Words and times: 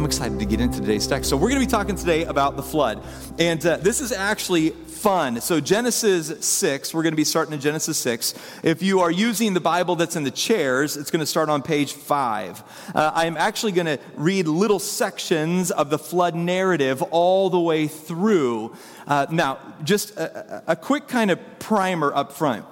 I'm 0.00 0.06
excited 0.06 0.38
to 0.38 0.46
get 0.46 0.62
into 0.62 0.80
today's 0.80 1.06
text. 1.06 1.28
So, 1.28 1.36
we're 1.36 1.50
going 1.50 1.60
to 1.60 1.66
be 1.66 1.70
talking 1.70 1.94
today 1.94 2.24
about 2.24 2.56
the 2.56 2.62
flood. 2.62 3.02
And 3.38 3.64
uh, 3.66 3.76
this 3.76 4.00
is 4.00 4.12
actually 4.12 4.70
fun. 4.70 5.42
So, 5.42 5.60
Genesis 5.60 6.42
6, 6.42 6.94
we're 6.94 7.02
going 7.02 7.12
to 7.12 7.18
be 7.18 7.24
starting 7.24 7.52
in 7.52 7.60
Genesis 7.60 7.98
6. 7.98 8.32
If 8.62 8.82
you 8.82 9.00
are 9.00 9.10
using 9.10 9.52
the 9.52 9.60
Bible 9.60 9.96
that's 9.96 10.16
in 10.16 10.24
the 10.24 10.30
chairs, 10.30 10.96
it's 10.96 11.10
going 11.10 11.20
to 11.20 11.26
start 11.26 11.50
on 11.50 11.60
page 11.60 11.92
5. 11.92 12.92
Uh, 12.94 13.10
I'm 13.14 13.36
actually 13.36 13.72
going 13.72 13.88
to 13.88 13.98
read 14.14 14.48
little 14.48 14.78
sections 14.78 15.70
of 15.70 15.90
the 15.90 15.98
flood 15.98 16.34
narrative 16.34 17.02
all 17.02 17.50
the 17.50 17.60
way 17.60 17.86
through. 17.86 18.74
Uh, 19.06 19.26
now, 19.30 19.58
just 19.84 20.16
a, 20.16 20.62
a 20.66 20.76
quick 20.76 21.08
kind 21.08 21.30
of 21.30 21.38
primer 21.58 22.10
up 22.14 22.32
front. 22.32 22.64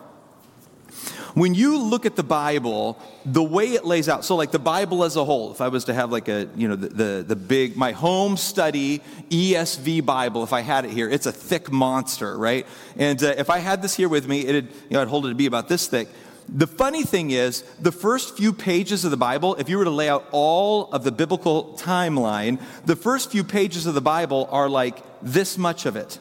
When 1.38 1.54
you 1.54 1.78
look 1.78 2.04
at 2.04 2.16
the 2.16 2.24
Bible, 2.24 2.98
the 3.24 3.44
way 3.44 3.66
it 3.66 3.84
lays 3.84 4.08
out, 4.08 4.24
so 4.24 4.34
like 4.34 4.50
the 4.50 4.58
Bible 4.58 5.04
as 5.04 5.14
a 5.14 5.24
whole, 5.24 5.52
if 5.52 5.60
I 5.60 5.68
was 5.68 5.84
to 5.84 5.94
have 5.94 6.10
like 6.10 6.26
a, 6.26 6.48
you 6.56 6.66
know, 6.66 6.74
the, 6.74 6.88
the, 6.88 7.24
the 7.28 7.36
big, 7.36 7.76
my 7.76 7.92
home 7.92 8.36
study 8.36 9.00
ESV 9.30 10.04
Bible, 10.04 10.42
if 10.42 10.52
I 10.52 10.62
had 10.62 10.84
it 10.84 10.90
here, 10.90 11.08
it's 11.08 11.26
a 11.26 11.32
thick 11.32 11.70
monster, 11.70 12.36
right? 12.36 12.66
And 12.96 13.22
uh, 13.22 13.34
if 13.38 13.50
I 13.50 13.58
had 13.58 13.82
this 13.82 13.94
here 13.94 14.08
with 14.08 14.26
me, 14.26 14.46
it'd, 14.46 14.66
you 14.66 14.94
know, 14.94 15.02
I'd 15.02 15.06
hold 15.06 15.26
it 15.26 15.28
to 15.28 15.36
be 15.36 15.46
about 15.46 15.68
this 15.68 15.86
thick. 15.86 16.08
The 16.48 16.66
funny 16.66 17.04
thing 17.04 17.30
is, 17.30 17.62
the 17.80 17.92
first 17.92 18.36
few 18.36 18.52
pages 18.52 19.04
of 19.04 19.12
the 19.12 19.16
Bible, 19.16 19.54
if 19.56 19.68
you 19.68 19.78
were 19.78 19.84
to 19.84 19.90
lay 19.90 20.08
out 20.08 20.26
all 20.32 20.90
of 20.90 21.04
the 21.04 21.12
biblical 21.12 21.74
timeline, 21.78 22.60
the 22.84 22.96
first 22.96 23.30
few 23.30 23.44
pages 23.44 23.86
of 23.86 23.94
the 23.94 24.00
Bible 24.00 24.48
are 24.50 24.68
like 24.68 25.04
this 25.22 25.56
much 25.56 25.86
of 25.86 25.94
it. 25.94 26.18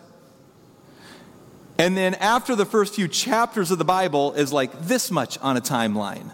And 1.78 1.96
then 1.96 2.16
after 2.16 2.56
the 2.56 2.66
first 2.66 2.96
few 2.96 3.08
chapters 3.08 3.72
of 3.72 3.78
the 3.78 3.86
Bible 3.86 4.34
is 4.34 4.52
like 4.52 4.82
this 4.82 5.12
much 5.12 5.38
on 5.40 5.58
a 5.58 5.62
timeline. 5.62 6.32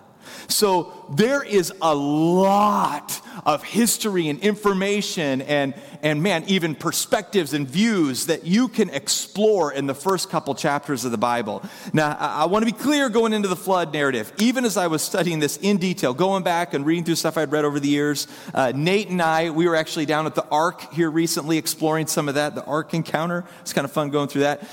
So 0.47 0.93
there 1.11 1.43
is 1.43 1.73
a 1.81 1.95
lot 1.95 3.21
of 3.45 3.63
history 3.63 4.29
and 4.29 4.39
information 4.39 5.41
and, 5.41 5.73
and 6.01 6.21
man, 6.21 6.43
even 6.47 6.75
perspectives 6.75 7.53
and 7.53 7.67
views 7.67 8.27
that 8.27 8.45
you 8.45 8.67
can 8.67 8.89
explore 8.89 9.71
in 9.71 9.87
the 9.87 9.93
first 9.93 10.29
couple 10.29 10.53
chapters 10.55 11.05
of 11.05 11.11
the 11.11 11.17
Bible. 11.17 11.63
Now, 11.91 12.17
I, 12.19 12.43
I 12.43 12.45
want 12.45 12.67
to 12.67 12.71
be 12.71 12.77
clear 12.77 13.09
going 13.09 13.33
into 13.33 13.47
the 13.47 13.55
flood 13.55 13.93
narrative. 13.93 14.31
Even 14.37 14.65
as 14.65 14.77
I 14.77 14.87
was 14.87 15.01
studying 15.01 15.39
this 15.39 15.57
in 15.57 15.77
detail, 15.77 16.13
going 16.13 16.43
back 16.43 16.73
and 16.73 16.85
reading 16.85 17.03
through 17.03 17.15
stuff 17.15 17.37
I'd 17.37 17.51
read 17.51 17.65
over 17.65 17.79
the 17.79 17.89
years, 17.89 18.27
uh, 18.53 18.71
Nate 18.75 19.09
and 19.09 19.21
I, 19.21 19.49
we 19.49 19.67
were 19.67 19.75
actually 19.75 20.05
down 20.05 20.25
at 20.25 20.35
the 20.35 20.47
Ark 20.49 20.93
here 20.93 21.09
recently 21.09 21.57
exploring 21.57 22.07
some 22.07 22.29
of 22.29 22.35
that, 22.35 22.55
the 22.55 22.65
Ark 22.65 22.93
encounter. 22.93 23.43
It's 23.61 23.73
kind 23.73 23.85
of 23.85 23.91
fun 23.91 24.09
going 24.09 24.27
through 24.27 24.41
that. 24.41 24.67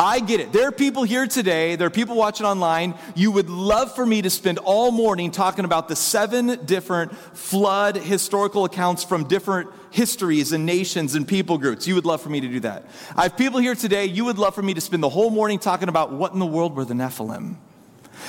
I 0.00 0.20
get 0.20 0.38
it. 0.38 0.52
There 0.52 0.68
are 0.68 0.72
people 0.72 1.02
here 1.02 1.26
today, 1.26 1.74
there 1.74 1.88
are 1.88 1.90
people 1.90 2.14
watching 2.14 2.46
online. 2.46 2.94
You 3.16 3.32
would 3.32 3.50
love 3.50 3.96
for 3.96 4.06
me 4.06 4.22
to 4.22 4.30
spend 4.30 4.58
all 4.58 4.92
morning 4.92 5.32
talking 5.32 5.64
about 5.64 5.88
the 5.88 5.96
seven 5.96 6.64
different 6.64 7.16
flood 7.36 7.96
historical 7.96 8.64
accounts 8.64 9.02
from 9.02 9.24
different 9.24 9.70
histories 9.90 10.52
and 10.52 10.64
nations 10.64 11.16
and 11.16 11.26
people 11.26 11.58
groups. 11.58 11.88
You 11.88 11.96
would 11.96 12.06
love 12.06 12.22
for 12.22 12.28
me 12.28 12.40
to 12.40 12.46
do 12.46 12.60
that. 12.60 12.86
I 13.16 13.24
have 13.24 13.36
people 13.36 13.58
here 13.58 13.74
today, 13.74 14.04
you 14.04 14.24
would 14.26 14.38
love 14.38 14.54
for 14.54 14.62
me 14.62 14.72
to 14.74 14.80
spend 14.80 15.02
the 15.02 15.08
whole 15.08 15.30
morning 15.30 15.58
talking 15.58 15.88
about 15.88 16.12
what 16.12 16.32
in 16.32 16.38
the 16.38 16.46
world 16.46 16.76
were 16.76 16.84
the 16.84 16.94
Nephilim. 16.94 17.56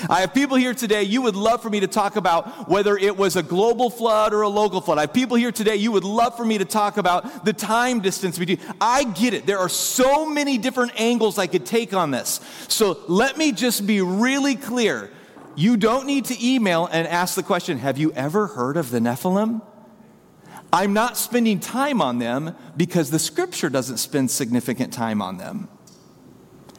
I 0.09 0.21
have 0.21 0.33
people 0.33 0.57
here 0.57 0.73
today, 0.73 1.03
you 1.03 1.21
would 1.21 1.35
love 1.35 1.61
for 1.61 1.69
me 1.69 1.79
to 1.79 1.87
talk 1.87 2.15
about 2.15 2.69
whether 2.69 2.97
it 2.97 3.17
was 3.17 3.35
a 3.35 3.43
global 3.43 3.89
flood 3.89 4.33
or 4.33 4.41
a 4.41 4.49
local 4.49 4.81
flood. 4.81 4.97
I 4.97 5.01
have 5.01 5.13
people 5.13 5.37
here 5.37 5.51
today, 5.51 5.75
you 5.75 5.91
would 5.91 6.03
love 6.03 6.35
for 6.37 6.45
me 6.45 6.57
to 6.57 6.65
talk 6.65 6.97
about 6.97 7.45
the 7.45 7.53
time 7.53 7.99
distance 7.99 8.37
between. 8.37 8.59
I 8.79 9.03
get 9.03 9.33
it. 9.33 9.45
There 9.45 9.59
are 9.59 9.69
so 9.69 10.29
many 10.29 10.57
different 10.57 10.99
angles 10.99 11.37
I 11.37 11.47
could 11.47 11.65
take 11.65 11.93
on 11.93 12.11
this. 12.11 12.39
So 12.67 12.99
let 13.07 13.37
me 13.37 13.51
just 13.51 13.85
be 13.85 14.01
really 14.01 14.55
clear. 14.55 15.11
You 15.55 15.75
don't 15.77 16.05
need 16.05 16.25
to 16.25 16.45
email 16.45 16.85
and 16.85 17.07
ask 17.07 17.35
the 17.35 17.43
question 17.43 17.79
Have 17.79 17.97
you 17.97 18.11
ever 18.13 18.47
heard 18.47 18.77
of 18.77 18.91
the 18.91 18.99
Nephilim? 18.99 19.61
I'm 20.71 20.93
not 20.93 21.17
spending 21.17 21.59
time 21.59 22.01
on 22.01 22.19
them 22.19 22.55
because 22.77 23.09
the 23.09 23.19
scripture 23.19 23.69
doesn't 23.69 23.97
spend 23.97 24.29
significant 24.29 24.93
time 24.93 25.21
on 25.21 25.37
them. 25.37 25.67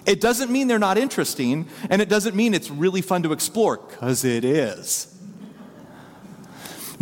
It 0.06 0.20
doesn't 0.20 0.50
mean 0.50 0.68
they're 0.68 0.78
not 0.78 0.98
interesting, 0.98 1.68
and 1.88 2.00
it 2.02 2.08
doesn't 2.08 2.34
mean 2.34 2.54
it's 2.54 2.70
really 2.70 3.02
fun 3.02 3.22
to 3.24 3.32
explore, 3.32 3.76
because 3.76 4.24
it 4.24 4.44
is. 4.44 5.06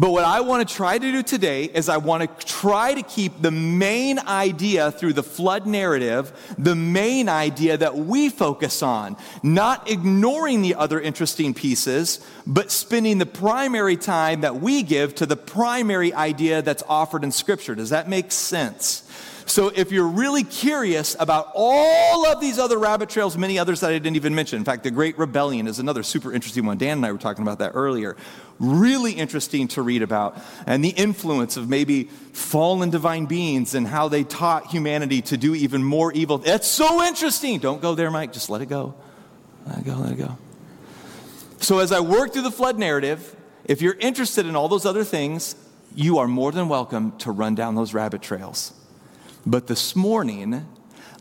But 0.01 0.13
what 0.13 0.25
I 0.25 0.43
want 0.43 0.69
to 0.69 0.73
try 0.73 0.97
to 0.97 1.13
do 1.13 1.25
today 1.25 1.65
is 1.65 1.89
I 1.89 1.97
want 1.97 2.23
to 2.23 2.47
try 2.47 2.95
to 2.95 3.03
keep 3.03 3.43
the 3.43 3.51
main 3.51 4.21
idea 4.21 4.93
through 4.93 5.15
the 5.15 5.25
flood 5.25 5.67
narrative, 5.67 6.33
the 6.57 6.77
main 6.77 7.29
idea 7.29 7.77
that 7.77 7.97
we 7.97 8.29
focus 8.29 8.81
on, 8.81 9.17
not 9.43 9.91
ignoring 9.91 10.63
the 10.63 10.77
other 10.77 11.01
interesting 11.01 11.53
pieces, 11.53 12.25
but 12.47 12.71
spending 12.71 13.19
the 13.19 13.27
primary 13.27 13.97
time 13.97 14.43
that 14.43 14.61
we 14.61 14.85
give 14.85 15.17
to 15.17 15.27
the 15.27 15.37
primary 15.37 16.15
idea 16.15 16.63
that's 16.63 16.85
offered 16.89 17.25
in 17.25 17.33
Scripture. 17.33 17.75
Does 17.75 17.91
that 17.91 18.09
make 18.09 18.31
sense? 18.31 19.03
So 19.49 19.73
if 19.75 19.91
you're 19.91 20.07
really 20.07 20.45
curious 20.45 21.17
about 21.19 21.53
all 21.55 22.27
of 22.27 22.39
these 22.39 22.59
other 22.59 22.79
rabbit 22.79 23.09
trails, 23.09 23.39
many 23.39 23.59
others 23.59 23.81
that 23.81 23.89
I 23.89 23.95
didn't 23.95 24.17
even 24.17 24.35
mention, 24.35 24.59
in 24.59 24.65
fact, 24.65 24.83
the 24.83 24.91
Great 24.91 25.19
Rebellion 25.19 25.67
is 25.67 25.79
another 25.79 26.03
super 26.03 26.35
interesting 26.35 26.67
one. 26.67 26.77
Dan 26.77 26.99
and 26.99 27.07
I 27.07 27.13
were 27.13 27.19
talking 27.19 27.43
about 27.43 27.59
that 27.61 27.73
earlier. 27.75 28.15
Really 28.59 29.13
interesting 29.13 29.67
to 29.69 29.81
read 29.81 30.03
about, 30.03 30.39
and 30.67 30.85
the 30.85 30.91
influence 30.91 31.57
of 31.57 31.67
maybe 31.67 32.05
fallen 32.05 32.91
divine 32.91 33.25
beings 33.25 33.75
and 33.75 33.87
how 33.87 34.09
they 34.09 34.23
taught 34.23 34.67
humanity 34.67 35.23
to 35.23 35.39
do 35.39 35.55
even 35.55 35.83
more 35.83 36.13
evil. 36.13 36.37
That's 36.37 36.69
so 36.69 37.03
interesting. 37.03 37.59
Don't 37.59 37.81
go 37.81 37.95
there, 37.95 38.11
Mike. 38.11 38.35
Just 38.35 38.51
let 38.51 38.61
it 38.61 38.69
go. 38.69 38.95
Let 39.67 39.79
it 39.79 39.85
go, 39.87 39.95
let 39.95 40.13
it 40.13 40.19
go. 40.19 40.37
So 41.61 41.79
as 41.79 41.91
I 41.91 42.01
work 42.01 42.35
through 42.35 42.43
the 42.43 42.51
flood 42.51 42.79
narrative, 42.79 43.35
if 43.65 43.81
you're 43.81 43.97
interested 43.99 44.45
in 44.45 44.57
all 44.57 44.69
those 44.69 44.85
other 44.85 45.05
things, 45.05 45.57
you 45.95 46.19
are 46.19 46.29
more 46.29 46.53
than 46.53 46.69
welcome 46.69 47.17
to 47.19 47.31
run 47.31 47.55
down 47.55 47.77
those 47.77 47.95
rabbit 47.95 48.21
trails. 48.21 48.75
But 49.49 49.67
this 49.67 49.97
morning, 49.97 50.67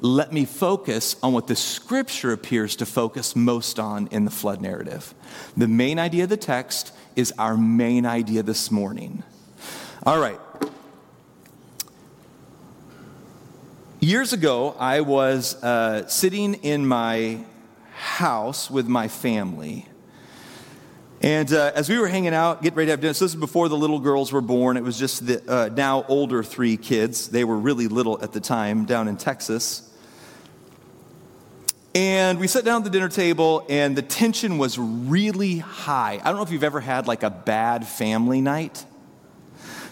let 0.02 0.34
me 0.34 0.44
focus 0.44 1.16
on 1.24 1.32
what 1.32 1.48
the 1.48 1.56
scripture 1.56 2.34
appears 2.34 2.76
to 2.76 2.86
focus 2.86 3.38
most 3.38 3.80
on 3.80 4.08
in 4.08 4.26
the 4.26 4.32
flood 4.32 4.60
narrative. 4.60 5.16
The 5.56 5.70
main 5.70 5.98
idea 5.98 6.26
of 6.26 6.30
the 6.30 6.36
text 6.36 6.92
is 7.16 7.34
our 7.40 7.56
main 7.56 8.06
idea 8.06 8.44
this 8.44 8.70
morning. 8.70 9.24
All 10.06 10.20
right. 10.20 10.42
Years 14.02 14.34
ago, 14.34 14.76
I 14.78 15.00
was 15.00 15.64
uh, 15.64 16.06
sitting 16.09 16.56
in 16.56 16.86
my 16.86 17.46
house 17.94 18.70
with 18.70 18.90
my 18.90 19.08
family 19.08 19.87
and 21.28 21.52
uh, 21.52 21.74
as 21.76 21.90
we 21.90 22.00
were 22.00 22.08
hanging 22.08 22.34
out, 22.34 22.62
getting 22.64 22.78
ready 22.78 22.86
to 22.86 22.92
have 22.92 23.02
dinner, 23.02 23.14
so 23.14 23.26
this 23.26 23.34
is 23.34 23.40
before 23.40 23.68
the 23.68 23.76
little 23.76 24.00
girls 24.00 24.32
were 24.32 24.40
born. 24.40 24.78
It 24.78 24.84
was 24.84 24.98
just 24.98 25.28
the 25.28 25.44
uh, 25.46 25.68
now 25.68 26.06
older 26.08 26.42
three 26.42 26.78
kids. 26.78 27.28
They 27.28 27.44
were 27.44 27.58
really 27.58 27.90
little 27.90 28.24
at 28.24 28.32
the 28.32 28.40
time 28.40 28.86
down 28.86 29.10
in 29.10 29.18
Texas. 29.18 29.94
And 31.94 32.40
we 32.40 32.48
sat 32.48 32.64
down 32.64 32.78
at 32.78 32.84
the 32.86 32.90
dinner 32.90 33.10
table, 33.10 33.66
and 33.68 33.94
the 33.94 34.02
tension 34.04 34.58
was 34.58 34.80
really 34.80 35.58
high. 35.58 36.14
I 36.14 36.30
don't 36.30 36.38
know 36.38 36.44
if 36.44 36.52
you've 36.52 36.64
ever 36.64 36.80
had 36.80 37.08
like 37.08 37.24
a 37.24 37.30
bad 37.30 37.86
family 37.86 38.40
night. 38.40 38.86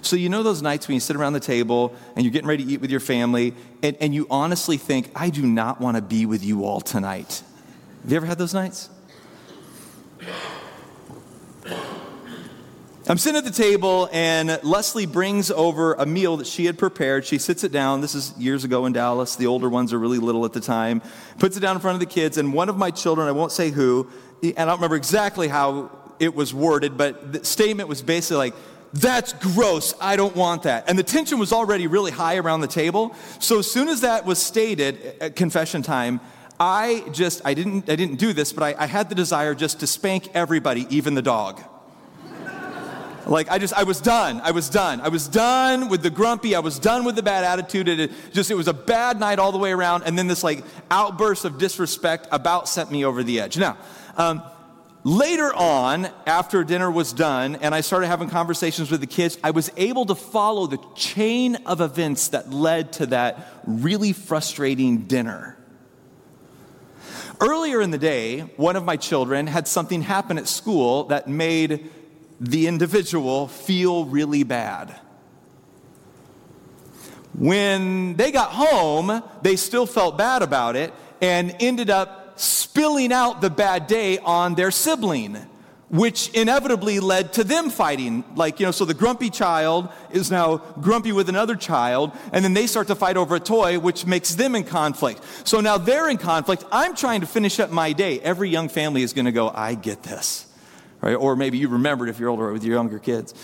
So, 0.03 0.16
you 0.16 0.29
know 0.29 0.41
those 0.41 0.62
nights 0.62 0.88
when 0.88 0.94
you 0.94 1.02
sit 1.02 1.17
around 1.17 1.34
the 1.34 1.41
table 1.41 1.94
and 2.16 2.23
you're 2.23 2.31
getting 2.31 2.47
ready 2.47 2.63
to 2.63 2.72
eat 2.72 2.79
with 2.79 2.91
your 2.91 3.02
family, 3.02 3.56
and, 3.84 3.97
and 4.00 4.16
you 4.16 4.25
honestly 4.31 4.78
think, 4.78 5.12
I 5.13 5.31
do 5.31 5.46
not 5.46 5.81
want 5.81 5.97
to 5.97 6.02
be 6.02 6.25
with 6.25 6.46
you 6.46 6.63
all 6.63 6.79
tonight. 6.79 7.44
Have 8.03 8.12
you 8.12 8.16
ever 8.16 8.25
had 8.25 8.38
those 8.38 8.53
nights? 8.53 8.90
I'm 13.07 13.19
sitting 13.19 13.38
at 13.38 13.43
the 13.43 13.51
table, 13.51 14.09
and 14.11 14.59
Leslie 14.63 15.05
brings 15.05 15.51
over 15.51 15.93
a 15.93 16.07
meal 16.07 16.38
that 16.38 16.47
she 16.47 16.66
had 16.66 16.79
prepared. 16.79 17.23
She 17.23 17.38
sits 17.38 17.63
it 17.63 17.71
down. 17.71 18.01
This 18.01 18.16
is 18.16 18.35
years 18.35 18.63
ago 18.63 18.88
in 18.88 18.93
Dallas. 18.93 19.35
The 19.35 19.45
older 19.45 19.69
ones 19.69 19.93
are 19.93 19.99
really 19.99 20.17
little 20.17 20.43
at 20.43 20.53
the 20.53 20.59
time. 20.59 21.03
Puts 21.38 21.55
it 21.55 21.59
down 21.59 21.75
in 21.75 21.83
front 21.83 21.93
of 21.93 21.99
the 21.99 22.07
kids, 22.07 22.39
and 22.39 22.51
one 22.51 22.67
of 22.67 22.77
my 22.77 22.89
children, 22.89 23.27
I 23.27 23.31
won't 23.31 23.51
say 23.51 23.69
who, 23.69 24.09
and 24.41 24.57
I 24.57 24.66
don't 24.66 24.78
remember 24.78 24.96
exactly 24.96 25.47
how 25.47 25.91
it 26.17 26.34
was 26.34 26.52
worded, 26.52 26.97
but 26.97 27.31
the 27.31 27.46
statement 27.46 27.90
was 27.90 28.02
basically 28.02 28.37
like, 28.37 28.55
that's 28.93 29.34
gross. 29.34 29.93
I 30.02 30.16
don't 30.16 30.35
want 30.35 30.63
that. 30.63 30.90
And 30.90 30.97
the 30.97 31.03
tension 31.03 31.37
was 31.37 31.53
already 31.53 31.85
really 31.85 32.11
high 32.11 32.37
around 32.37 32.61
the 32.61 32.67
table. 32.67 33.16
So 33.37 33.59
as 33.59 33.69
soon 33.72 33.87
as 33.87 34.02
that 34.02 34.25
was 34.25 34.41
stated 34.41 35.17
at 35.22 35.35
confession 35.35 35.84
time, 35.84 36.22
I 36.59 37.03
just, 37.11 37.43
I 37.46 37.53
didn't, 37.53 37.87
I 37.87 37.97
didn't 37.97 38.16
do 38.16 38.34
this, 38.34 38.52
but 38.52 38.63
I, 38.63 38.84
I 38.85 38.87
had 38.87 39.09
the 39.09 39.16
desire 39.16 39.53
just 39.53 39.81
to 39.81 39.87
spank 39.87 40.29
everybody, 40.34 40.87
even 40.90 41.13
the 41.13 41.22
dog. 41.22 41.61
Like 43.25 43.49
I 43.49 43.57
just, 43.57 43.73
I 43.73 43.83
was 43.83 43.99
done. 44.01 44.39
I 44.43 44.51
was 44.51 44.69
done. 44.69 45.01
I 45.01 45.09
was 45.09 45.27
done 45.27 45.89
with 45.89 46.03
the 46.03 46.09
grumpy. 46.09 46.55
I 46.55 46.59
was 46.59 46.77
done 46.79 47.05
with 47.05 47.16
the 47.16 47.23
bad 47.23 47.43
attitude. 47.43 47.87
It 47.87 48.11
just, 48.33 48.51
it 48.51 48.55
was 48.55 48.67
a 48.67 48.73
bad 48.73 49.19
night 49.19 49.39
all 49.39 49.51
the 49.51 49.57
way 49.57 49.72
around. 49.72 50.03
And 50.03 50.17
then 50.17 50.27
this 50.27 50.43
like 50.43 50.63
outburst 50.91 51.45
of 51.45 51.57
disrespect 51.57 52.27
about 52.31 52.69
sent 52.69 52.91
me 52.91 53.03
over 53.03 53.23
the 53.23 53.39
edge. 53.39 53.57
Now, 53.57 53.77
um, 54.17 54.43
later 55.03 55.53
on, 55.53 56.07
after 56.27 56.63
dinner 56.63 56.91
was 56.91 57.13
done 57.13 57.55
and 57.57 57.73
I 57.73 57.81
started 57.81 58.07
having 58.07 58.29
conversations 58.29 58.91
with 58.91 59.01
the 59.01 59.07
kids, 59.07 59.39
I 59.43 59.51
was 59.51 59.71
able 59.75 60.05
to 60.05 60.16
follow 60.16 60.67
the 60.67 60.79
chain 60.95 61.55
of 61.66 61.81
events 61.81 62.29
that 62.29 62.51
led 62.51 62.93
to 62.93 63.07
that 63.07 63.47
really 63.66 64.13
frustrating 64.13 65.03
dinner. 65.03 65.57
Earlier 67.41 67.81
in 67.81 67.91
the 67.91 67.97
day, 67.97 68.41
one 68.55 68.75
of 68.75 68.85
my 68.85 68.95
children 68.95 69.47
had 69.47 69.67
something 69.67 70.01
happen 70.01 70.37
at 70.37 70.47
school 70.47 71.05
that 71.05 71.28
made 71.28 71.91
the 72.40 72.67
individual 72.67 73.47
feel 73.47 74.05
really 74.05 74.43
bad. 74.43 74.96
When 77.34 78.16
they 78.16 78.32
got 78.32 78.52
home, 78.52 79.22
they 79.41 79.55
still 79.55 79.85
felt 79.85 80.17
bad 80.17 80.41
about 80.41 80.76
it 80.76 80.93
and 81.22 81.55
ended 81.59 81.90
up 81.90 82.40
spilling 82.40 83.11
out 83.11 83.41
the 83.41 83.49
bad 83.49 83.87
day 83.87 84.20
on 84.20 84.55
their 84.55 84.72
sibling 84.72 85.46
which 85.90 86.29
inevitably 86.29 86.99
led 86.99 87.34
to 87.34 87.43
them 87.43 87.70
fighting. 87.70 88.23
Like, 88.35 88.59
you 88.59 88.66
know, 88.66 88.72
so 88.72 88.85
the 88.85 88.93
grumpy 88.93 89.29
child 89.29 89.90
is 90.11 90.31
now 90.31 90.58
grumpy 90.58 91.11
with 91.11 91.29
another 91.29 91.55
child, 91.55 92.11
and 92.31 92.43
then 92.43 92.53
they 92.53 92.67
start 92.67 92.88
to 92.88 92.96
fight 92.96 93.17
over 93.17 93.35
a 93.35 93.40
toy, 93.40 93.79
which 93.79 94.05
makes 94.05 94.35
them 94.35 94.55
in 94.55 94.64
conflict. 94.64 95.22
So 95.43 95.61
now 95.61 95.78
they're 95.78 96.09
in 96.09 96.17
conflict. 96.17 96.64
I'm 96.72 96.96
trying 96.96 97.22
to 97.22 97.28
finish 97.28 97.59
up 97.59 97.72
my 97.72 97.93
day. 97.93 98.20
Every 98.20 98.49
young 98.49 98.70
family 98.70 99.03
is 99.03 99.14
going 99.14 99.26
to 99.26 99.31
go, 99.31 99.49
I 99.49 99.76
get 99.76 100.03
this. 100.03 100.47
Right? 101.05 101.13
Or 101.13 101.35
maybe 101.35 101.59
you 101.59 101.69
remembered 101.69 102.09
if 102.09 102.19
you're 102.19 102.29
older 102.29 102.52
with 102.52 102.63
your 102.63 102.75
younger 102.75 102.97
kids. 102.97 103.35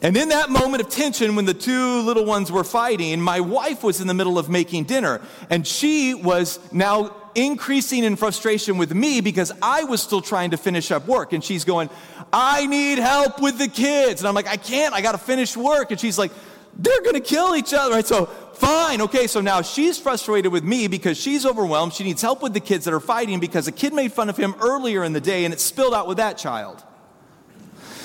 And 0.00 0.16
in 0.16 0.28
that 0.30 0.48
moment 0.48 0.80
of 0.80 0.88
tension, 0.88 1.34
when 1.34 1.44
the 1.44 1.54
two 1.54 2.02
little 2.02 2.24
ones 2.24 2.52
were 2.52 2.62
fighting, 2.62 3.20
my 3.20 3.40
wife 3.40 3.82
was 3.82 4.00
in 4.00 4.06
the 4.06 4.14
middle 4.14 4.38
of 4.38 4.48
making 4.48 4.84
dinner, 4.84 5.20
and 5.50 5.66
she 5.66 6.14
was 6.14 6.60
now 6.72 7.16
increasing 7.34 8.04
in 8.04 8.14
frustration 8.14 8.78
with 8.78 8.94
me 8.94 9.20
because 9.20 9.50
I 9.60 9.84
was 9.84 10.00
still 10.00 10.20
trying 10.20 10.52
to 10.52 10.56
finish 10.56 10.92
up 10.92 11.06
work. 11.08 11.32
And 11.32 11.42
she's 11.42 11.64
going, 11.64 11.90
I 12.32 12.66
need 12.66 12.98
help 12.98 13.40
with 13.40 13.58
the 13.58 13.68
kids. 13.68 14.20
And 14.20 14.28
I'm 14.28 14.34
like, 14.34 14.48
I 14.48 14.56
can't, 14.56 14.94
I 14.94 15.00
got 15.00 15.12
to 15.12 15.18
finish 15.18 15.56
work. 15.56 15.90
And 15.90 15.98
she's 15.98 16.18
like, 16.18 16.30
they're 16.76 17.00
to 17.00 17.20
kill 17.20 17.56
each 17.56 17.74
other. 17.74 17.94
Right? 17.94 18.06
So, 18.06 18.26
fine. 18.62 19.00
Okay. 19.02 19.26
So 19.26 19.40
now 19.40 19.60
she's 19.60 19.98
frustrated 19.98 20.52
with 20.52 20.62
me 20.62 20.86
because 20.86 21.18
she's 21.18 21.44
overwhelmed. 21.44 21.92
She 21.92 22.04
needs 22.04 22.22
help 22.22 22.42
with 22.42 22.54
the 22.54 22.60
kids 22.60 22.84
that 22.84 22.94
are 22.94 23.00
fighting 23.00 23.40
because 23.40 23.66
a 23.66 23.72
kid 23.72 23.92
made 23.92 24.12
fun 24.12 24.30
of 24.30 24.36
him 24.36 24.54
earlier 24.60 25.02
in 25.02 25.12
the 25.12 25.20
day 25.20 25.44
and 25.44 25.52
it 25.52 25.60
spilled 25.60 25.94
out 25.94 26.06
with 26.06 26.18
that 26.18 26.38
child. 26.38 26.82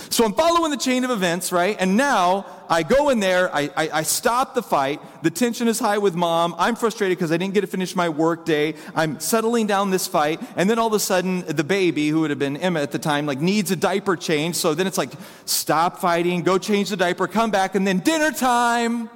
So 0.09 0.23
I'm 0.23 0.33
following 0.33 0.71
the 0.71 0.77
chain 0.77 1.03
of 1.03 1.11
events, 1.11 1.51
right? 1.51 1.75
And 1.77 1.97
now 1.97 2.45
I 2.69 2.83
go 2.83 3.09
in 3.09 3.19
there, 3.19 3.53
I, 3.53 3.69
I, 3.75 3.89
I 3.89 4.03
stop 4.03 4.55
the 4.55 4.63
fight. 4.63 5.01
The 5.21 5.29
tension 5.29 5.67
is 5.67 5.79
high 5.79 5.97
with 5.97 6.15
mom. 6.15 6.55
I'm 6.57 6.75
frustrated 6.75 7.17
because 7.17 7.31
I 7.31 7.37
didn't 7.37 7.53
get 7.53 7.61
to 7.61 7.67
finish 7.67 7.95
my 7.95 8.07
work 8.07 8.45
day. 8.45 8.75
I'm 8.95 9.19
settling 9.19 9.67
down 9.67 9.91
this 9.91 10.07
fight. 10.07 10.41
And 10.55 10.69
then 10.69 10.79
all 10.79 10.87
of 10.87 10.93
a 10.93 10.99
sudden, 10.99 11.41
the 11.41 11.63
baby, 11.63 12.07
who 12.07 12.21
would 12.21 12.29
have 12.29 12.39
been 12.39 12.57
Emma 12.57 12.81
at 12.81 12.91
the 12.91 12.99
time, 12.99 13.25
like 13.25 13.41
needs 13.41 13.69
a 13.69 13.75
diaper 13.75 14.15
change. 14.15 14.55
So 14.55 14.73
then 14.73 14.87
it's 14.87 14.97
like, 14.97 15.11
stop 15.45 15.99
fighting, 15.99 16.41
go 16.41 16.57
change 16.57 16.89
the 16.89 16.97
diaper, 16.97 17.27
come 17.27 17.51
back, 17.51 17.75
and 17.75 17.85
then 17.85 17.99
dinner 17.99 18.31
time. 18.31 19.09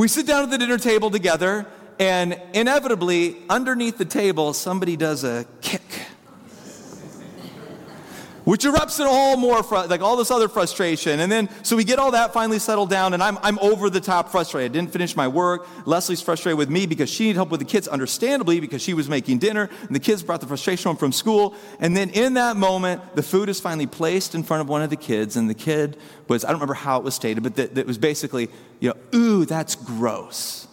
We 0.00 0.08
sit 0.08 0.26
down 0.26 0.44
at 0.44 0.50
the 0.50 0.56
dinner 0.56 0.78
table 0.78 1.10
together, 1.10 1.66
and 1.98 2.40
inevitably, 2.54 3.36
underneath 3.50 3.98
the 3.98 4.06
table, 4.06 4.54
somebody 4.54 4.96
does 4.96 5.24
a 5.24 5.44
kick 5.60 5.82
which 8.50 8.64
erupts 8.64 8.98
in 8.98 9.06
all 9.06 9.36
more, 9.36 9.62
fr- 9.62 9.86
like 9.86 10.00
all 10.00 10.16
this 10.16 10.32
other 10.32 10.48
frustration. 10.48 11.20
And 11.20 11.30
then, 11.30 11.48
so 11.62 11.76
we 11.76 11.84
get 11.84 12.00
all 12.00 12.10
that 12.10 12.32
finally 12.32 12.58
settled 12.58 12.90
down, 12.90 13.14
and 13.14 13.22
I'm, 13.22 13.38
I'm 13.42 13.60
over 13.60 13.88
the 13.88 14.00
top 14.00 14.28
frustrated. 14.28 14.72
I 14.72 14.74
didn't 14.74 14.90
finish 14.90 15.14
my 15.14 15.28
work. 15.28 15.68
Leslie's 15.86 16.20
frustrated 16.20 16.58
with 16.58 16.68
me 16.68 16.84
because 16.84 17.08
she 17.08 17.26
needed 17.26 17.36
help 17.36 17.50
with 17.50 17.60
the 17.60 17.64
kids, 17.64 17.86
understandably, 17.86 18.58
because 18.58 18.82
she 18.82 18.92
was 18.92 19.08
making 19.08 19.38
dinner, 19.38 19.70
and 19.82 19.94
the 19.94 20.00
kids 20.00 20.24
brought 20.24 20.40
the 20.40 20.48
frustration 20.48 20.88
home 20.88 20.96
from 20.96 21.12
school. 21.12 21.54
And 21.78 21.96
then 21.96 22.10
in 22.10 22.34
that 22.34 22.56
moment, 22.56 23.14
the 23.14 23.22
food 23.22 23.48
is 23.48 23.60
finally 23.60 23.86
placed 23.86 24.34
in 24.34 24.42
front 24.42 24.62
of 24.62 24.68
one 24.68 24.82
of 24.82 24.90
the 24.90 24.96
kids, 24.96 25.36
and 25.36 25.48
the 25.48 25.54
kid 25.54 25.96
was, 26.26 26.44
I 26.44 26.48
don't 26.48 26.56
remember 26.56 26.74
how 26.74 26.98
it 26.98 27.04
was 27.04 27.14
stated, 27.14 27.44
but 27.44 27.54
that, 27.54 27.76
that 27.76 27.86
was 27.86 27.98
basically, 27.98 28.48
you 28.80 28.88
know, 28.88 28.96
ooh, 29.16 29.44
that's 29.44 29.76
gross. 29.76 30.66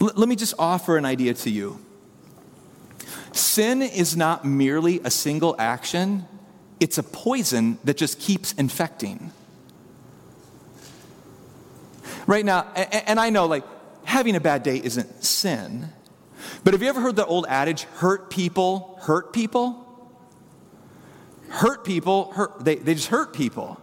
L- 0.00 0.10
let 0.16 0.28
me 0.28 0.34
just 0.34 0.54
offer 0.58 0.96
an 0.96 1.04
idea 1.04 1.32
to 1.32 1.48
you. 1.48 1.83
Sin 3.34 3.82
is 3.82 4.16
not 4.16 4.44
merely 4.44 5.00
a 5.04 5.10
single 5.10 5.56
action, 5.58 6.26
it's 6.80 6.98
a 6.98 7.02
poison 7.02 7.78
that 7.84 7.96
just 7.96 8.18
keeps 8.20 8.52
infecting. 8.52 9.32
Right 12.26 12.44
now, 12.44 12.62
and 12.74 13.20
I 13.20 13.30
know 13.30 13.46
like 13.46 13.64
having 14.04 14.36
a 14.36 14.40
bad 14.40 14.62
day 14.62 14.80
isn't 14.82 15.24
sin, 15.24 15.90
but 16.62 16.74
have 16.74 16.82
you 16.82 16.88
ever 16.88 17.00
heard 17.00 17.16
the 17.16 17.26
old 17.26 17.46
adage, 17.48 17.82
hurt 17.94 18.30
people 18.30 18.94
hurt 19.02 19.32
people? 19.32 19.80
Hurt 21.48 21.84
people, 21.84 22.32
hurt, 22.32 22.64
they, 22.64 22.76
they 22.76 22.94
just 22.94 23.08
hurt 23.08 23.32
people. 23.32 23.80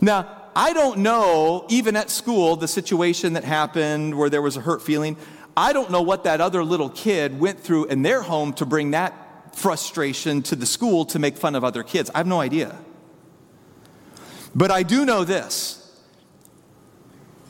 Now, 0.00 0.44
I 0.54 0.72
don't 0.72 0.98
know, 1.00 1.66
even 1.68 1.96
at 1.96 2.10
school, 2.10 2.56
the 2.56 2.68
situation 2.68 3.34
that 3.34 3.44
happened 3.44 4.16
where 4.16 4.30
there 4.30 4.40
was 4.40 4.56
a 4.56 4.60
hurt 4.60 4.82
feeling. 4.82 5.16
I 5.56 5.72
don't 5.72 5.90
know 5.90 6.02
what 6.02 6.24
that 6.24 6.40
other 6.40 6.62
little 6.62 6.90
kid 6.90 7.40
went 7.40 7.60
through 7.60 7.86
in 7.86 8.02
their 8.02 8.22
home 8.22 8.52
to 8.54 8.66
bring 8.66 8.90
that 8.90 9.56
frustration 9.56 10.42
to 10.42 10.56
the 10.56 10.66
school 10.66 11.06
to 11.06 11.18
make 11.18 11.36
fun 11.36 11.54
of 11.54 11.64
other 11.64 11.82
kids. 11.82 12.10
I 12.14 12.18
have 12.18 12.26
no 12.26 12.40
idea. 12.40 12.76
But 14.54 14.70
I 14.70 14.82
do 14.82 15.04
know 15.04 15.24
this 15.24 15.82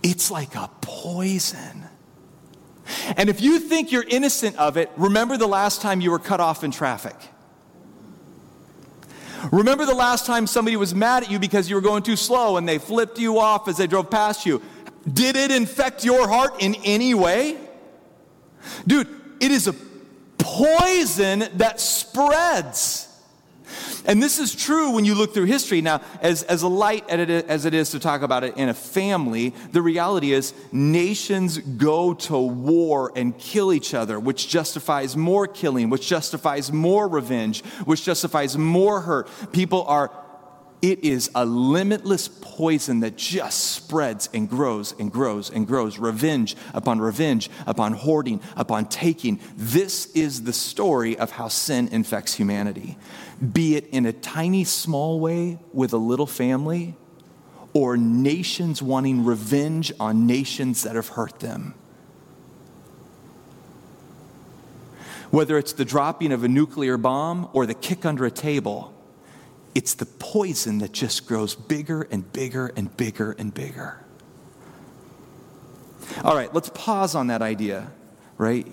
it's 0.02 0.30
like 0.30 0.54
a 0.54 0.70
poison. 0.80 1.84
And 3.16 3.28
if 3.28 3.40
you 3.40 3.58
think 3.58 3.90
you're 3.90 4.04
innocent 4.08 4.54
of 4.56 4.76
it, 4.76 4.90
remember 4.96 5.36
the 5.36 5.48
last 5.48 5.82
time 5.82 6.00
you 6.00 6.12
were 6.12 6.20
cut 6.20 6.38
off 6.38 6.62
in 6.62 6.70
traffic. 6.70 7.16
Remember 9.50 9.84
the 9.84 9.94
last 9.94 10.26
time 10.26 10.46
somebody 10.46 10.76
was 10.76 10.94
mad 10.94 11.24
at 11.24 11.30
you 11.30 11.40
because 11.40 11.68
you 11.68 11.74
were 11.74 11.82
going 11.82 12.04
too 12.04 12.14
slow 12.14 12.56
and 12.56 12.68
they 12.68 12.78
flipped 12.78 13.18
you 13.18 13.40
off 13.40 13.66
as 13.66 13.76
they 13.76 13.88
drove 13.88 14.08
past 14.08 14.46
you. 14.46 14.62
Did 15.12 15.34
it 15.34 15.50
infect 15.50 16.04
your 16.04 16.28
heart 16.28 16.62
in 16.62 16.76
any 16.84 17.12
way? 17.14 17.58
Dude, 18.86 19.08
it 19.40 19.50
is 19.50 19.68
a 19.68 19.74
poison 20.38 21.44
that 21.54 21.80
spreads. 21.80 23.06
And 24.06 24.22
this 24.22 24.38
is 24.38 24.54
true 24.54 24.92
when 24.92 25.04
you 25.04 25.14
look 25.14 25.34
through 25.34 25.46
history. 25.46 25.80
Now, 25.80 26.00
as, 26.22 26.44
as 26.44 26.62
light 26.62 27.08
as 27.10 27.64
it 27.64 27.74
is 27.74 27.90
to 27.90 27.98
talk 27.98 28.22
about 28.22 28.44
it 28.44 28.56
in 28.56 28.68
a 28.68 28.74
family, 28.74 29.52
the 29.72 29.82
reality 29.82 30.32
is 30.32 30.54
nations 30.70 31.58
go 31.58 32.14
to 32.14 32.38
war 32.38 33.12
and 33.16 33.36
kill 33.36 33.72
each 33.72 33.94
other, 33.94 34.20
which 34.20 34.48
justifies 34.48 35.16
more 35.16 35.48
killing, 35.48 35.90
which 35.90 36.06
justifies 36.06 36.72
more 36.72 37.08
revenge, 37.08 37.64
which 37.84 38.04
justifies 38.04 38.56
more 38.56 39.00
hurt. 39.00 39.28
People 39.52 39.84
are 39.84 40.12
it 40.82 41.04
is 41.04 41.30
a 41.34 41.44
limitless 41.44 42.28
poison 42.28 43.00
that 43.00 43.16
just 43.16 43.72
spreads 43.72 44.28
and 44.34 44.48
grows 44.48 44.94
and 44.98 45.10
grows 45.10 45.50
and 45.50 45.66
grows. 45.66 45.98
Revenge 45.98 46.56
upon 46.74 47.00
revenge, 47.00 47.50
upon 47.66 47.92
hoarding, 47.92 48.40
upon 48.56 48.86
taking. 48.86 49.40
This 49.56 50.06
is 50.14 50.42
the 50.42 50.52
story 50.52 51.18
of 51.18 51.32
how 51.32 51.48
sin 51.48 51.88
infects 51.88 52.34
humanity. 52.34 52.98
Be 53.52 53.76
it 53.76 53.86
in 53.88 54.06
a 54.06 54.12
tiny, 54.12 54.64
small 54.64 55.18
way 55.18 55.58
with 55.72 55.92
a 55.92 55.98
little 55.98 56.26
family, 56.26 56.94
or 57.72 57.96
nations 57.96 58.82
wanting 58.82 59.24
revenge 59.24 59.92
on 60.00 60.26
nations 60.26 60.82
that 60.82 60.94
have 60.94 61.08
hurt 61.08 61.40
them. 61.40 61.74
Whether 65.30 65.58
it's 65.58 65.72
the 65.72 65.84
dropping 65.84 66.32
of 66.32 66.44
a 66.44 66.48
nuclear 66.48 66.96
bomb 66.96 67.50
or 67.52 67.66
the 67.66 67.74
kick 67.74 68.06
under 68.06 68.24
a 68.24 68.30
table 68.30 68.94
it's 69.76 69.92
the 69.92 70.06
poison 70.06 70.78
that 70.78 70.92
just 70.92 71.26
grows 71.26 71.54
bigger 71.54 72.08
and 72.10 72.32
bigger 72.32 72.72
and 72.76 72.96
bigger 72.96 73.32
and 73.32 73.52
bigger. 73.52 74.02
All 76.24 76.34
right, 76.34 76.52
let's 76.54 76.70
pause 76.70 77.14
on 77.14 77.26
that 77.26 77.42
idea, 77.42 77.92
right? 78.38 78.66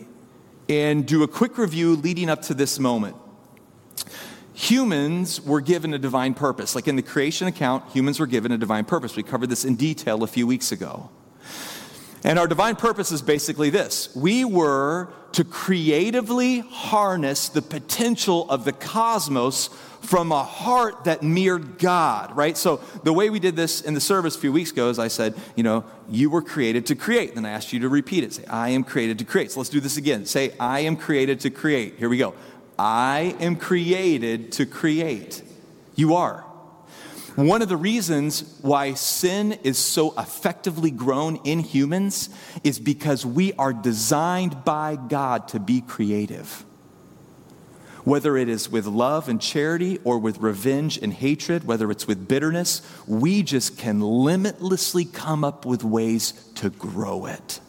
And 0.69 1.05
do 1.05 1.21
a 1.23 1.27
quick 1.27 1.57
review 1.57 1.97
leading 1.97 2.29
up 2.29 2.43
to 2.43 2.53
this 2.53 2.79
moment. 2.79 3.17
Humans 4.53 5.41
were 5.41 5.59
given 5.59 5.93
a 5.93 5.99
divine 5.99 6.35
purpose. 6.35 6.73
Like 6.73 6.87
in 6.87 6.95
the 6.95 7.01
creation 7.01 7.47
account, 7.47 7.91
humans 7.91 8.17
were 8.17 8.27
given 8.27 8.53
a 8.53 8.57
divine 8.57 8.85
purpose. 8.85 9.17
We 9.17 9.23
covered 9.23 9.49
this 9.49 9.65
in 9.65 9.75
detail 9.75 10.23
a 10.23 10.27
few 10.27 10.47
weeks 10.47 10.71
ago. 10.71 11.09
And 12.23 12.39
our 12.39 12.47
divine 12.47 12.75
purpose 12.75 13.11
is 13.11 13.21
basically 13.21 13.69
this 13.69 14.15
we 14.15 14.45
were 14.45 15.09
to 15.33 15.43
creatively 15.43 16.59
harness 16.59 17.49
the 17.49 17.61
potential 17.61 18.49
of 18.49 18.65
the 18.65 18.71
cosmos 18.71 19.69
from 20.01 20.31
a 20.31 20.43
heart 20.43 21.05
that 21.05 21.23
mirrored 21.23 21.79
God, 21.79 22.35
right? 22.35 22.57
So 22.57 22.81
the 23.03 23.13
way 23.13 23.29
we 23.29 23.39
did 23.39 23.55
this 23.55 23.81
in 23.81 23.93
the 23.93 24.01
service 24.01 24.35
a 24.35 24.39
few 24.39 24.51
weeks 24.51 24.71
ago 24.71 24.89
is 24.89 24.99
I 24.99 25.07
said, 25.07 25.33
you 25.55 25.63
know, 25.63 25.85
you 26.09 26.29
were 26.29 26.41
created 26.41 26.85
to 26.87 26.95
create. 26.95 27.35
Then 27.35 27.45
I 27.45 27.51
asked 27.51 27.71
you 27.71 27.79
to 27.79 27.89
repeat 27.89 28.23
it. 28.23 28.33
Say, 28.33 28.45
I 28.45 28.69
am 28.69 28.83
created 28.83 29.17
to 29.19 29.25
create. 29.25 29.51
So 29.51 29.61
let's 29.61 29.69
do 29.69 29.79
this 29.79 29.97
again. 29.97 30.25
Say, 30.25 30.53
I 30.59 30.81
am 30.81 30.97
created 30.97 31.39
to 31.41 31.49
create. 31.49 31.95
Here 31.97 32.09
we 32.09 32.17
go. 32.17 32.35
I 32.77 33.35
am 33.39 33.55
created 33.55 34.51
to 34.53 34.65
create. 34.65 35.41
You 35.95 36.15
are. 36.15 36.45
One 37.35 37.61
of 37.61 37.69
the 37.69 37.77
reasons 37.77 38.59
why 38.61 38.93
sin 38.93 39.53
is 39.63 39.77
so 39.77 40.13
effectively 40.17 40.91
grown 40.91 41.37
in 41.37 41.59
humans 41.59 42.29
is 42.63 42.79
because 42.79 43.25
we 43.25 43.53
are 43.53 43.73
designed 43.73 44.63
by 44.63 44.97
God 44.97 45.47
to 45.49 45.59
be 45.59 45.81
creative 45.81 46.63
whether 48.03 48.35
it 48.37 48.49
is 48.49 48.69
with 48.69 48.85
love 48.85 49.29
and 49.29 49.41
charity 49.41 49.99
or 50.03 50.19
with 50.19 50.39
revenge 50.39 50.97
and 50.97 51.13
hatred, 51.13 51.65
whether 51.65 51.89
it's 51.89 52.07
with 52.07 52.27
bitterness, 52.27 52.81
we 53.07 53.43
just 53.43 53.77
can 53.77 54.01
limitlessly 54.01 55.05
come 55.05 55.43
up 55.43 55.65
with 55.65 55.83
ways 55.83 56.33
to 56.55 56.69
grow 56.69 57.25
it. 57.25 57.59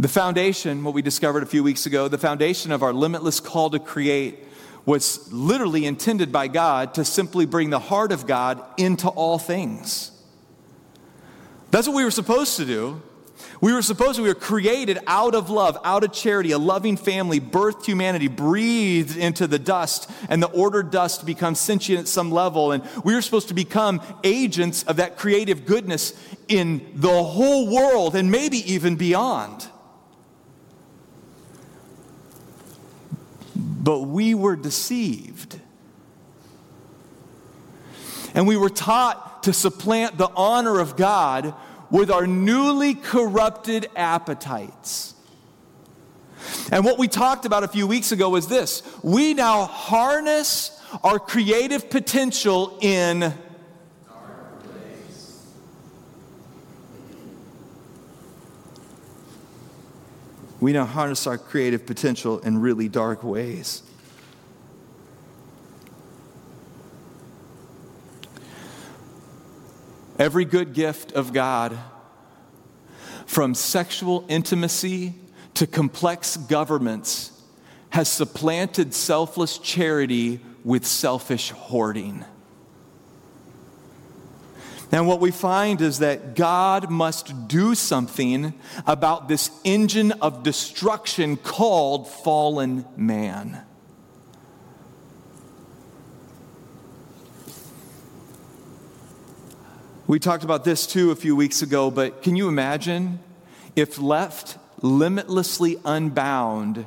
The 0.00 0.08
foundation, 0.08 0.82
what 0.82 0.94
we 0.94 1.02
discovered 1.02 1.42
a 1.42 1.46
few 1.46 1.62
weeks 1.62 1.84
ago, 1.84 2.08
the 2.08 2.16
foundation 2.16 2.72
of 2.72 2.82
our 2.82 2.94
limitless 2.94 3.38
call 3.38 3.68
to 3.68 3.78
create 3.78 4.38
was 4.86 5.30
literally 5.30 5.84
intended 5.84 6.32
by 6.32 6.48
God 6.48 6.94
to 6.94 7.04
simply 7.04 7.44
bring 7.44 7.68
the 7.68 7.78
heart 7.78 8.10
of 8.10 8.26
God 8.26 8.62
into 8.78 9.08
all 9.08 9.38
things. 9.38 10.10
That's 11.70 11.86
what 11.86 11.94
we 11.98 12.04
were 12.04 12.10
supposed 12.10 12.56
to 12.56 12.64
do. 12.64 13.02
We 13.60 13.74
were 13.74 13.82
supposed 13.82 14.16
to, 14.16 14.22
we 14.22 14.30
were 14.30 14.34
created 14.34 14.98
out 15.06 15.34
of 15.34 15.50
love, 15.50 15.76
out 15.84 16.02
of 16.02 16.14
charity, 16.14 16.52
a 16.52 16.58
loving 16.58 16.96
family, 16.96 17.38
birthed 17.38 17.84
humanity, 17.84 18.28
breathed 18.28 19.18
into 19.18 19.46
the 19.46 19.58
dust, 19.58 20.10
and 20.30 20.42
the 20.42 20.48
ordered 20.48 20.90
dust 20.90 21.26
becomes 21.26 21.60
sentient 21.60 22.00
at 22.00 22.08
some 22.08 22.32
level. 22.32 22.72
And 22.72 22.82
we 23.04 23.14
were 23.14 23.20
supposed 23.20 23.48
to 23.48 23.54
become 23.54 24.00
agents 24.24 24.82
of 24.84 24.96
that 24.96 25.18
creative 25.18 25.66
goodness 25.66 26.14
in 26.48 26.90
the 26.94 27.22
whole 27.22 27.68
world 27.68 28.16
and 28.16 28.30
maybe 28.30 28.72
even 28.72 28.96
beyond. 28.96 29.68
But 33.80 34.00
we 34.00 34.34
were 34.34 34.56
deceived. 34.56 35.58
And 38.34 38.46
we 38.46 38.56
were 38.56 38.70
taught 38.70 39.42
to 39.44 39.52
supplant 39.52 40.18
the 40.18 40.30
honor 40.36 40.78
of 40.78 40.96
God 40.96 41.54
with 41.90 42.10
our 42.10 42.26
newly 42.26 42.94
corrupted 42.94 43.88
appetites. 43.96 45.14
And 46.70 46.84
what 46.84 46.98
we 46.98 47.08
talked 47.08 47.44
about 47.44 47.64
a 47.64 47.68
few 47.68 47.86
weeks 47.86 48.12
ago 48.12 48.28
was 48.28 48.46
this 48.46 48.82
we 49.02 49.34
now 49.34 49.64
harness 49.64 50.80
our 51.02 51.18
creative 51.18 51.90
potential 51.90 52.78
in. 52.80 53.34
We 60.60 60.72
now 60.72 60.84
harness 60.84 61.26
our 61.26 61.38
creative 61.38 61.86
potential 61.86 62.38
in 62.40 62.60
really 62.60 62.88
dark 62.88 63.24
ways. 63.24 63.82
Every 70.18 70.44
good 70.44 70.74
gift 70.74 71.12
of 71.12 71.32
God, 71.32 71.78
from 73.24 73.54
sexual 73.54 74.26
intimacy 74.28 75.14
to 75.54 75.66
complex 75.66 76.36
governments, 76.36 77.32
has 77.88 78.10
supplanted 78.10 78.92
selfless 78.92 79.56
charity 79.56 80.40
with 80.62 80.86
selfish 80.86 81.52
hoarding. 81.52 82.24
And 84.92 85.06
what 85.06 85.20
we 85.20 85.30
find 85.30 85.80
is 85.80 86.00
that 86.00 86.34
God 86.34 86.90
must 86.90 87.46
do 87.46 87.74
something 87.76 88.54
about 88.86 89.28
this 89.28 89.50
engine 89.62 90.12
of 90.12 90.42
destruction 90.42 91.36
called 91.36 92.08
fallen 92.08 92.84
man. 92.96 93.62
We 100.08 100.18
talked 100.18 100.42
about 100.42 100.64
this 100.64 100.88
too 100.88 101.12
a 101.12 101.16
few 101.16 101.36
weeks 101.36 101.62
ago, 101.62 101.88
but 101.92 102.22
can 102.22 102.34
you 102.34 102.48
imagine 102.48 103.20
if 103.76 104.00
left 104.00 104.58
limitlessly 104.82 105.76
unbound, 105.84 106.84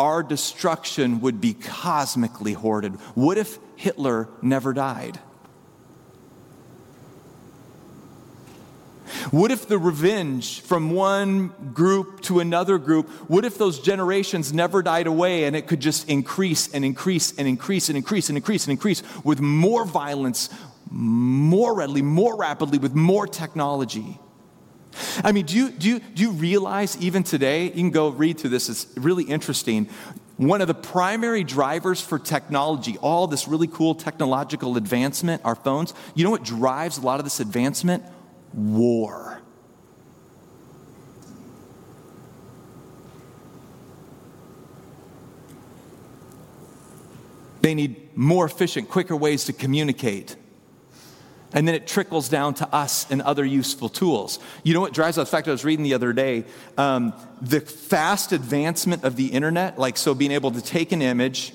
our 0.00 0.24
destruction 0.24 1.20
would 1.20 1.40
be 1.40 1.54
cosmically 1.54 2.54
hoarded? 2.54 2.94
What 3.14 3.38
if 3.38 3.60
Hitler 3.76 4.28
never 4.42 4.72
died? 4.72 5.20
What 9.30 9.50
if 9.50 9.66
the 9.66 9.78
revenge 9.78 10.60
from 10.60 10.90
one 10.90 11.48
group 11.74 12.20
to 12.22 12.38
another 12.38 12.78
group, 12.78 13.08
what 13.28 13.44
if 13.44 13.58
those 13.58 13.80
generations 13.80 14.52
never 14.52 14.82
died 14.82 15.08
away 15.08 15.44
and 15.44 15.56
it 15.56 15.66
could 15.66 15.80
just 15.80 16.08
increase 16.08 16.72
and 16.72 16.84
increase 16.84 17.36
and 17.36 17.48
increase 17.48 17.88
and 17.88 17.96
increase 17.96 18.28
and 18.28 18.38
increase 18.38 18.66
and 18.66 18.70
increase 18.72 19.02
with 19.24 19.40
more 19.40 19.84
violence, 19.84 20.48
more 20.90 21.74
readily, 21.74 22.02
more 22.02 22.36
rapidly, 22.36 22.78
with 22.78 22.94
more 22.94 23.26
technology. 23.26 24.18
I 25.24 25.32
mean, 25.32 25.44
do 25.44 25.56
you, 25.56 25.70
do, 25.70 25.88
you, 25.88 26.00
do 26.00 26.22
you 26.22 26.30
realize 26.30 26.96
even 26.98 27.22
today, 27.22 27.64
you 27.64 27.72
can 27.72 27.90
go 27.90 28.08
read 28.08 28.38
through 28.38 28.50
this, 28.50 28.68
it's 28.68 28.86
really 28.96 29.24
interesting. 29.24 29.88
One 30.36 30.60
of 30.60 30.68
the 30.68 30.74
primary 30.74 31.44
drivers 31.44 32.00
for 32.00 32.18
technology, 32.18 32.96
all 32.98 33.26
this 33.26 33.48
really 33.48 33.66
cool 33.66 33.94
technological 33.94 34.76
advancement, 34.76 35.42
our 35.44 35.54
phones, 35.54 35.94
you 36.14 36.24
know 36.24 36.30
what 36.30 36.44
drives 36.44 36.98
a 36.98 37.00
lot 37.00 37.18
of 37.18 37.24
this 37.24 37.40
advancement? 37.40 38.04
War. 38.56 39.40
They 47.60 47.74
need 47.74 48.16
more 48.16 48.46
efficient, 48.46 48.88
quicker 48.88 49.16
ways 49.16 49.44
to 49.44 49.52
communicate. 49.52 50.36
And 51.52 51.66
then 51.66 51.74
it 51.74 51.86
trickles 51.86 52.28
down 52.28 52.54
to 52.54 52.74
us 52.74 53.10
and 53.10 53.22
other 53.22 53.44
useful 53.44 53.88
tools. 53.88 54.38
You 54.62 54.74
know 54.74 54.80
what 54.80 54.92
drives 54.92 55.18
us? 55.18 55.28
In 55.28 55.30
fact, 55.30 55.48
I 55.48 55.52
was 55.52 55.64
reading 55.64 55.84
the 55.84 55.94
other 55.94 56.12
day 56.12 56.44
um, 56.76 57.12
the 57.40 57.60
fast 57.60 58.32
advancement 58.32 59.04
of 59.04 59.16
the 59.16 59.26
internet, 59.26 59.78
like 59.78 59.96
so 59.96 60.14
being 60.14 60.32
able 60.32 60.50
to 60.52 60.60
take 60.60 60.92
an 60.92 61.02
image, 61.02 61.52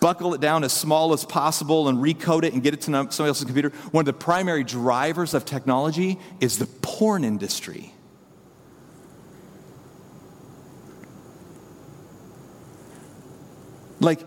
buckle 0.00 0.34
it 0.34 0.40
down 0.40 0.64
as 0.64 0.72
small 0.72 1.12
as 1.12 1.24
possible, 1.24 1.88
and 1.88 1.98
recode 1.98 2.44
it 2.44 2.52
and 2.52 2.62
get 2.62 2.74
it 2.74 2.80
to 2.82 2.84
somebody 2.84 3.28
else's 3.28 3.44
computer. 3.44 3.70
One 3.90 4.02
of 4.02 4.06
the 4.06 4.12
primary 4.12 4.64
drivers 4.64 5.34
of 5.34 5.44
technology 5.44 6.18
is 6.40 6.58
the 6.58 6.66
porn 6.66 7.24
industry. 7.24 7.92
Like 14.00 14.20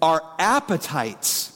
our 0.00 0.22
appetites 0.38 1.50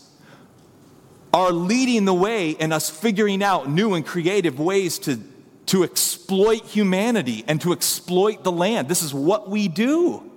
are 1.32 1.52
leading 1.52 2.06
the 2.06 2.14
way 2.14 2.50
in 2.50 2.72
us 2.72 2.88
figuring 2.88 3.42
out 3.42 3.68
new 3.68 3.94
and 3.94 4.04
creative 4.04 4.58
ways 4.58 4.98
to, 5.00 5.20
to 5.66 5.84
exploit 5.84 6.64
humanity 6.64 7.44
and 7.46 7.60
to 7.60 7.72
exploit 7.72 8.42
the 8.42 8.50
land. 8.50 8.88
This 8.88 9.02
is 9.02 9.12
what 9.12 9.50
we 9.50 9.68
do. 9.68 10.27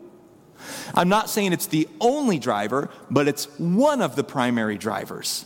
I'm 0.93 1.09
not 1.09 1.29
saying 1.29 1.53
it's 1.53 1.67
the 1.67 1.87
only 1.99 2.39
driver, 2.39 2.89
but 3.09 3.27
it's 3.27 3.45
one 3.59 4.01
of 4.01 4.15
the 4.15 4.23
primary 4.23 4.77
drivers. 4.77 5.45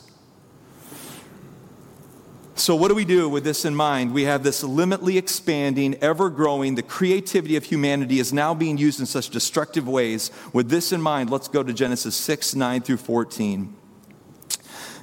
So, 2.58 2.74
what 2.74 2.88
do 2.88 2.96
we 2.96 3.04
do 3.04 3.28
with 3.28 3.44
this 3.44 3.66
in 3.66 3.76
mind? 3.76 4.14
We 4.14 4.24
have 4.24 4.44
this 4.44 4.64
limitly 4.64 5.18
expanding, 5.18 5.96
ever 5.96 6.30
growing, 6.30 6.76
the 6.76 6.84
creativity 6.84 7.58
of 7.58 7.66
humanity 7.66 8.20
is 8.20 8.32
now 8.32 8.54
being 8.54 8.78
used 8.78 9.02
in 9.02 9.06
such 9.06 9.30
destructive 9.30 9.90
ways. 9.90 10.32
With 10.54 10.70
this 10.70 10.94
in 10.94 11.02
mind, 11.02 11.30
let's 11.30 11.50
go 11.50 11.64
to 11.64 11.74
Genesis 11.74 12.16
6 12.16 12.56
9 12.56 12.82
through 12.82 12.98
14. 12.98 13.76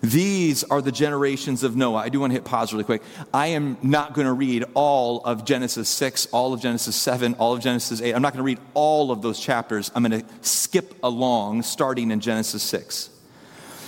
These 0.03 0.65
are 0.65 0.83
the 0.83 0.91
generations 0.91 1.63
of 1.63 1.77
Noah. 1.77 1.99
I 1.99 2.09
do 2.09 2.19
want 2.19 2.33
to 2.33 2.35
hit 2.35 2.45
pause 2.45 2.73
really 2.73 2.85
quick. 2.85 3.03
I 3.33 3.49
am 3.49 3.79
not 3.83 4.15
going 4.15 4.27
to 4.27 4.33
read 4.33 4.65
all 4.75 5.25
of 5.25 5.45
Genesis 5.45 5.89
6, 5.89 6.27
all 6.33 6.53
of 6.53 6.61
Genesis 6.61 6.97
7, 6.97 7.35
all 7.35 7.53
of 7.53 7.61
Genesis 7.61 8.03
8. 8.03 8.13
I'm 8.13 8.21
not 8.21 8.33
going 8.33 8.39
to 8.39 8.45
read 8.45 8.59
all 8.75 9.13
of 9.13 9.23
those 9.23 9.39
chapters. 9.39 9.93
I'm 9.95 10.03
going 10.03 10.21
to 10.21 10.27
skip 10.41 10.97
along 11.05 11.63
starting 11.63 12.11
in 12.11 12.19
Genesis 12.19 12.65
6. 12.65 13.11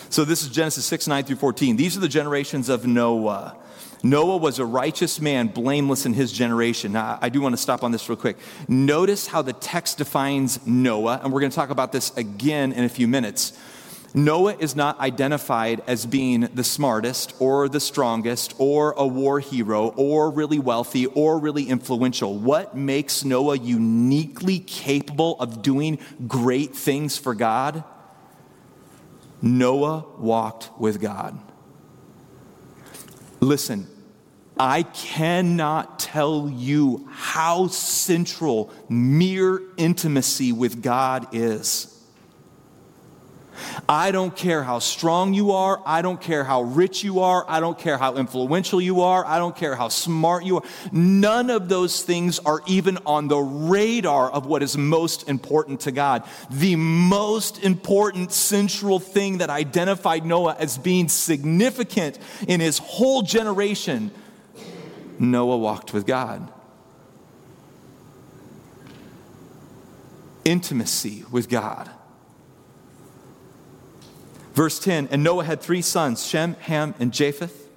So 0.09 0.25
this 0.25 0.45
is 0.45 0.51
Genesis 0.51 0.87
6, 0.87 1.09
9 1.09 1.25
through 1.25 1.37
14. 1.37 1.77
These 1.77 1.97
are 1.97 2.01
the 2.01 2.09
generations 2.09 2.69
of 2.69 2.87
Noah. 2.87 3.57
Noah 4.05 4.37
was 4.37 4.61
a 4.61 4.65
righteous 4.65 5.21
man, 5.21 5.49
blameless 5.49 6.07
in 6.07 6.13
his 6.13 6.31
generation. 6.31 6.93
Now, 6.93 7.19
I 7.21 7.29
do 7.29 7.41
want 7.41 7.55
to 7.55 7.61
stop 7.61 7.83
on 7.83 7.91
this 7.91 8.09
real 8.09 8.17
quick. 8.17 8.37
Notice 8.69 9.27
how 9.27 9.43
the 9.43 9.55
text 9.55 9.99
defines 9.99 10.65
Noah, 10.65 11.21
and 11.25 11.33
we're 11.33 11.41
going 11.41 11.51
to 11.51 11.57
talk 11.57 11.71
about 11.71 11.91
this 11.91 12.17
again 12.17 12.73
in 12.73 12.85
a 12.85 12.89
few 12.89 13.09
minutes. 13.09 13.59
Noah 14.17 14.57
is 14.61 14.77
not 14.77 15.01
identified 15.01 15.83
as 15.89 16.07
being 16.07 16.43
the 16.55 16.63
smartest 16.63 17.35
or 17.41 17.69
the 17.69 17.81
strongest 17.81 18.55
or 18.59 18.93
a 18.93 19.05
war 19.05 19.41
hero 19.41 19.89
or 19.97 20.31
really 20.31 20.61
wealthy 20.61 21.07
or 21.07 21.41
really 21.41 21.69
influential. 21.69 22.39
What 22.39 22.77
makes 22.77 23.25
Noah 23.25 23.57
uniquely 23.57 24.61
capable 24.61 25.37
of 25.41 25.63
doing 25.63 25.99
great 26.29 26.77
things 26.77 27.19
for 27.19 27.35
God? 27.35 27.83
Noah 29.43 30.07
walked 30.17 30.71
with 30.79 31.01
God. 31.01 31.37
Listen, 33.41 33.89
I 34.57 34.85
cannot 34.85 35.99
tell 35.99 36.49
you 36.49 37.09
how 37.11 37.67
central 37.67 38.73
mere 38.89 39.61
intimacy 39.77 40.53
with 40.53 40.81
God 40.83 41.27
is. 41.35 41.94
I 43.89 44.11
don't 44.11 44.35
care 44.35 44.63
how 44.63 44.79
strong 44.79 45.35
you 45.35 45.53
are. 45.53 45.81
I 45.87 46.03
don't 46.03 46.21
care 46.21 46.45
how 46.45 46.63
rich 46.63 47.05
you 47.05 47.21
are. 47.21 47.45
I 47.49 47.61
don't 47.61 47.79
care 47.79 47.99
how 47.99 48.17
influential 48.17 48.81
you 48.81 49.03
are. 49.03 49.25
I 49.25 49.39
don't 49.39 49.57
care 49.57 49.75
how 49.75 49.89
smart 49.89 50.45
you 50.45 50.57
are. 50.57 50.65
None 50.93 51.51
of 51.51 51.69
those 51.69 52.03
things 52.03 52.39
are 52.41 52.61
even 52.67 52.99
on 53.07 53.29
the 53.29 53.39
radar 53.39 54.31
of 54.31 54.47
what 54.47 54.63
is 54.63 54.77
most 54.77 55.29
important 55.29 55.81
to 55.81 55.93
God. 55.93 56.25
The 56.51 56.77
most 56.77 57.63
important 57.63 58.33
central 58.33 58.99
thing 58.99 59.39
that 59.39 59.51
identified 59.51 60.25
Noah 60.25 60.57
as 60.59 60.79
being 60.79 61.09
significant 61.09 62.19
in 62.49 62.61
his 62.61 62.79
whole 62.79 63.23
generation 63.23 64.11
Noah 65.19 65.59
walked 65.59 65.93
with 65.93 66.07
God. 66.07 66.51
Intimacy 70.45 71.25
with 71.31 71.49
God. 71.49 71.91
Verse 74.55 74.79
10 74.79 75.09
And 75.11 75.23
Noah 75.23 75.45
had 75.45 75.61
three 75.61 75.83
sons, 75.83 76.27
Shem, 76.27 76.55
Ham, 76.61 76.95
and 76.99 77.13
Japheth. 77.13 77.69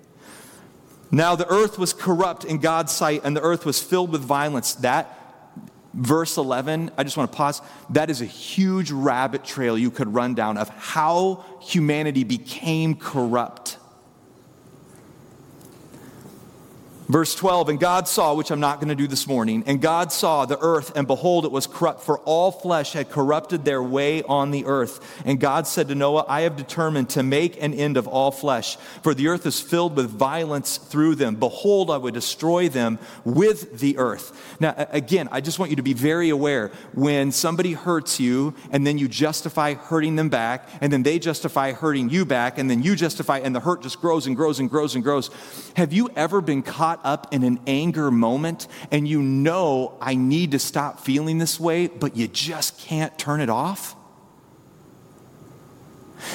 Now 1.12 1.36
the 1.36 1.48
earth 1.48 1.78
was 1.78 1.94
corrupt 1.94 2.46
in 2.46 2.60
God's 2.60 2.92
sight, 2.92 3.22
and 3.24 3.36
the 3.36 3.42
earth 3.42 3.66
was 3.66 3.82
filled 3.82 4.12
with 4.12 4.22
violence. 4.22 4.76
That 4.76 5.14
verse 5.94 6.38
11, 6.38 6.92
I 6.98 7.04
just 7.04 7.18
want 7.18 7.32
to 7.32 7.38
pause. 7.38 7.62
That 7.90 8.10
is 8.10 8.22
a 8.22 8.26
huge 8.26 8.92
rabbit 8.92 9.44
trail 9.44 9.78
you 9.78 9.90
could 9.90 10.14
run 10.14 10.36
down 10.36 10.58
of 10.58 10.70
how 10.70 11.46
humanity 11.62 12.24
became 12.24 12.96
corrupt. 12.96 13.78
Verse 17.08 17.34
12, 17.36 17.70
and 17.70 17.80
God 17.80 18.06
saw, 18.06 18.34
which 18.34 18.52
I'm 18.52 18.60
not 18.60 18.82
going 18.82 18.90
to 18.90 18.96
do 18.96 19.08
this 19.08 19.28
morning, 19.28 19.64
and 19.66 19.82
God 19.82 20.12
saw 20.12 20.46
the 20.46 20.60
earth, 20.60 20.92
and 20.98 21.08
behold, 21.08 21.46
it 21.46 21.52
was 21.54 21.66
corrupt, 21.66 22.02
for 22.02 22.20
all 22.20 22.52
flesh 22.52 22.92
had 22.92 23.10
corrupted 23.10 23.64
their 23.64 23.82
way 23.82 24.24
on 24.24 24.52
the 24.52 24.66
earth. 24.66 25.24
And 25.24 25.40
God 25.40 25.68
said 25.68 25.88
to 25.88 25.96
Noah, 25.96 26.26
I 26.28 26.42
have 26.42 26.58
determined 26.58 27.10
to 27.12 27.24
make 27.24 27.64
an 27.64 27.74
end 27.74 27.96
of 27.96 28.10
all 28.10 28.32
flesh, 28.32 28.76
for 29.04 29.14
the 29.14 29.30
earth 29.30 29.46
is 29.46 29.62
filled 29.62 29.96
with 29.96 30.10
violence 30.10 30.76
through 30.76 31.16
them. 31.16 31.36
Behold, 31.36 31.90
I 31.90 31.96
would 31.96 32.14
destroy 32.14 32.68
them 32.68 33.00
with 33.24 33.80
the 33.80 33.98
earth. 33.98 34.58
Now, 34.60 34.76
again, 34.90 35.30
I 35.32 35.40
just 35.40 35.60
want 35.60 35.70
you 35.70 35.78
to 35.78 35.84
be 35.84 35.94
very 35.94 36.28
aware 36.28 36.74
when 36.94 37.32
somebody 37.32 37.72
hurts 37.72 38.20
you, 38.20 38.54
and 38.70 38.86
then 38.86 38.98
you 38.98 39.08
justify 39.08 39.76
hurting 39.76 40.18
them 40.18 40.28
back, 40.28 40.68
and 40.82 40.92
then 40.92 41.04
they 41.04 41.20
justify 41.20 41.72
hurting 41.72 42.10
you 42.10 42.26
back, 42.26 42.58
and 42.58 42.70
then 42.70 42.84
you 42.84 42.98
justify, 42.98 43.38
and 43.38 43.56
the 43.56 43.62
hurt 43.62 43.82
just 43.82 44.02
grows 44.02 44.28
and 44.28 44.36
grows 44.36 44.60
and 44.60 44.70
grows 44.70 44.94
and 44.94 45.06
grows. 45.06 45.30
Have 45.78 45.94
you 45.94 46.10
ever 46.14 46.42
been 46.42 46.64
caught? 46.64 46.97
Caught 46.98 47.06
up 47.06 47.34
in 47.34 47.44
an 47.44 47.60
anger 47.68 48.12
moment 48.12 48.68
and 48.92 49.08
you 49.08 49.22
know, 49.22 49.98
I 50.02 50.16
need 50.16 50.52
to 50.52 50.60
stop 50.60 51.00
feeling 51.00 51.38
this 51.38 51.60
way, 51.60 51.88
but 51.88 52.16
you 52.16 52.28
just 52.28 52.80
can't 52.80 53.18
turn 53.18 53.42
it 53.42 53.50
off? 53.50 53.96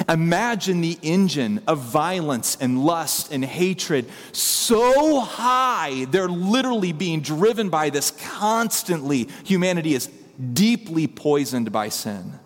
Imagine 0.08 0.80
the 0.80 0.98
engine 1.02 1.60
of 1.66 1.80
violence 1.80 2.56
and 2.60 2.84
lust 2.84 3.32
and 3.32 3.44
hatred 3.44 4.08
so 4.30 5.20
high, 5.20 6.06
they're 6.10 6.28
literally 6.28 6.92
being 6.92 7.20
driven 7.20 7.68
by 7.68 7.90
this 7.90 8.12
constantly. 8.12 9.28
Humanity 9.44 9.94
is 9.94 10.08
deeply 10.52 11.08
poisoned 11.08 11.72
by 11.72 11.88
sin. 11.88 12.38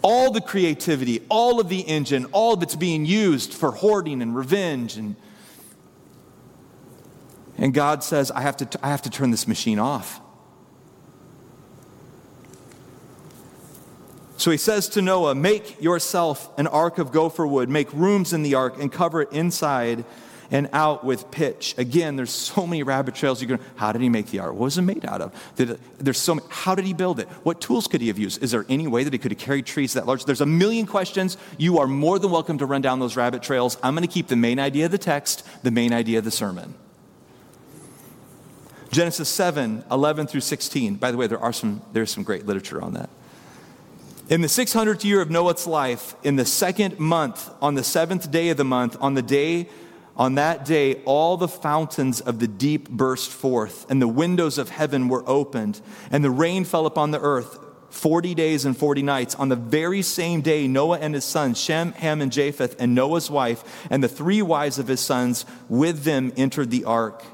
All 0.00 0.30
the 0.30 0.40
creativity, 0.40 1.26
all 1.28 1.60
of 1.60 1.68
the 1.68 1.80
engine, 1.80 2.24
all 2.26 2.54
of 2.54 2.62
it's 2.62 2.76
being 2.76 3.04
used 3.04 3.52
for 3.52 3.72
hoarding 3.72 4.22
and 4.22 4.34
revenge 4.34 4.96
and 4.96 5.16
and 7.58 7.74
God 7.74 8.04
says, 8.04 8.30
I 8.30 8.40
have 8.40 8.56
to, 8.58 8.78
I 8.82 8.88
have 8.88 9.02
to 9.02 9.10
turn 9.10 9.30
this 9.30 9.46
machine 9.48 9.78
off. 9.78 10.20
So 14.36 14.52
he 14.52 14.56
says 14.56 14.88
to 14.90 15.02
Noah, 15.02 15.34
Make 15.34 15.82
yourself 15.82 16.56
an 16.58 16.68
ark 16.68 16.98
of 16.98 17.10
gopher 17.10 17.46
wood, 17.46 17.68
make 17.68 17.92
rooms 17.92 18.32
in 18.32 18.44
the 18.44 18.54
ark, 18.54 18.76
and 18.80 18.90
cover 18.90 19.22
it 19.22 19.32
inside 19.32 20.04
and 20.50 20.68
out 20.72 21.04
with 21.04 21.30
pitch. 21.30 21.74
Again, 21.76 22.16
there's 22.16 22.30
so 22.30 22.66
many 22.66 22.82
rabbit 22.82 23.14
trails. 23.14 23.42
You're 23.42 23.58
going, 23.58 23.68
how 23.76 23.92
did 23.92 24.00
he 24.00 24.08
make 24.08 24.26
the 24.28 24.38
ark? 24.38 24.52
What 24.52 24.60
was 24.60 24.78
it 24.78 24.82
made 24.82 25.04
out 25.04 25.20
of? 25.20 25.34
It, 25.58 25.78
there's 25.98 26.18
so 26.18 26.36
many, 26.36 26.46
how 26.50 26.74
did 26.74 26.86
he 26.86 26.94
build 26.94 27.20
it? 27.20 27.28
What 27.42 27.60
tools 27.60 27.86
could 27.86 28.00
he 28.00 28.08
have 28.08 28.18
used? 28.18 28.42
Is 28.42 28.52
there 28.52 28.64
any 28.68 28.86
way 28.86 29.04
that 29.04 29.12
he 29.12 29.18
could 29.18 29.32
have 29.32 29.38
carried 29.38 29.66
trees 29.66 29.92
that 29.92 30.06
large? 30.06 30.24
There's 30.24 30.40
a 30.40 30.46
million 30.46 30.86
questions. 30.86 31.36
You 31.58 31.78
are 31.78 31.86
more 31.86 32.18
than 32.18 32.30
welcome 32.30 32.58
to 32.58 32.66
run 32.66 32.80
down 32.80 32.98
those 32.98 33.16
rabbit 33.16 33.42
trails. 33.42 33.76
I'm 33.82 33.94
going 33.94 34.06
to 34.06 34.12
keep 34.12 34.28
the 34.28 34.36
main 34.36 34.58
idea 34.58 34.86
of 34.86 34.90
the 34.90 34.98
text, 34.98 35.46
the 35.62 35.70
main 35.70 35.92
idea 35.92 36.18
of 36.18 36.24
the 36.24 36.30
sermon. 36.30 36.74
Genesis 38.90 39.28
7, 39.28 39.84
11 39.90 40.26
through 40.26 40.40
16. 40.40 40.94
By 40.96 41.10
the 41.10 41.16
way, 41.16 41.26
there 41.26 41.38
are 41.38 41.52
some, 41.52 41.82
there's 41.92 42.10
some 42.10 42.22
great 42.22 42.46
literature 42.46 42.82
on 42.82 42.94
that. 42.94 43.10
In 44.28 44.40
the 44.40 44.46
600th 44.46 45.04
year 45.04 45.20
of 45.20 45.30
Noah's 45.30 45.66
life, 45.66 46.14
in 46.22 46.36
the 46.36 46.44
second 46.44 46.98
month, 46.98 47.50
on 47.62 47.74
the 47.74 47.84
seventh 47.84 48.30
day 48.30 48.50
of 48.50 48.56
the 48.56 48.64
month, 48.64 48.96
on 49.00 49.14
the 49.14 49.22
day, 49.22 49.68
on 50.16 50.34
that 50.34 50.64
day, 50.64 50.96
all 51.04 51.36
the 51.36 51.48
fountains 51.48 52.20
of 52.20 52.38
the 52.38 52.48
deep 52.48 52.90
burst 52.90 53.30
forth, 53.30 53.88
and 53.90 54.02
the 54.02 54.08
windows 54.08 54.58
of 54.58 54.68
heaven 54.68 55.08
were 55.08 55.22
opened, 55.28 55.80
and 56.10 56.24
the 56.24 56.30
rain 56.30 56.64
fell 56.64 56.86
upon 56.86 57.10
the 57.10 57.20
earth 57.20 57.58
40 57.90 58.34
days 58.34 58.64
and 58.64 58.76
40 58.76 59.02
nights. 59.02 59.34
On 59.36 59.48
the 59.48 59.56
very 59.56 60.02
same 60.02 60.40
day, 60.40 60.66
Noah 60.68 60.98
and 60.98 61.14
his 61.14 61.24
sons, 61.24 61.58
Shem, 61.58 61.92
Ham, 61.92 62.20
and 62.20 62.32
Japheth, 62.32 62.76
and 62.78 62.94
Noah's 62.94 63.30
wife, 63.30 63.86
and 63.90 64.02
the 64.02 64.08
three 64.08 64.42
wives 64.42 64.78
of 64.78 64.88
his 64.88 65.00
sons 65.00 65.46
with 65.68 66.02
them 66.02 66.32
entered 66.36 66.70
the 66.70 66.84
ark. 66.84 67.24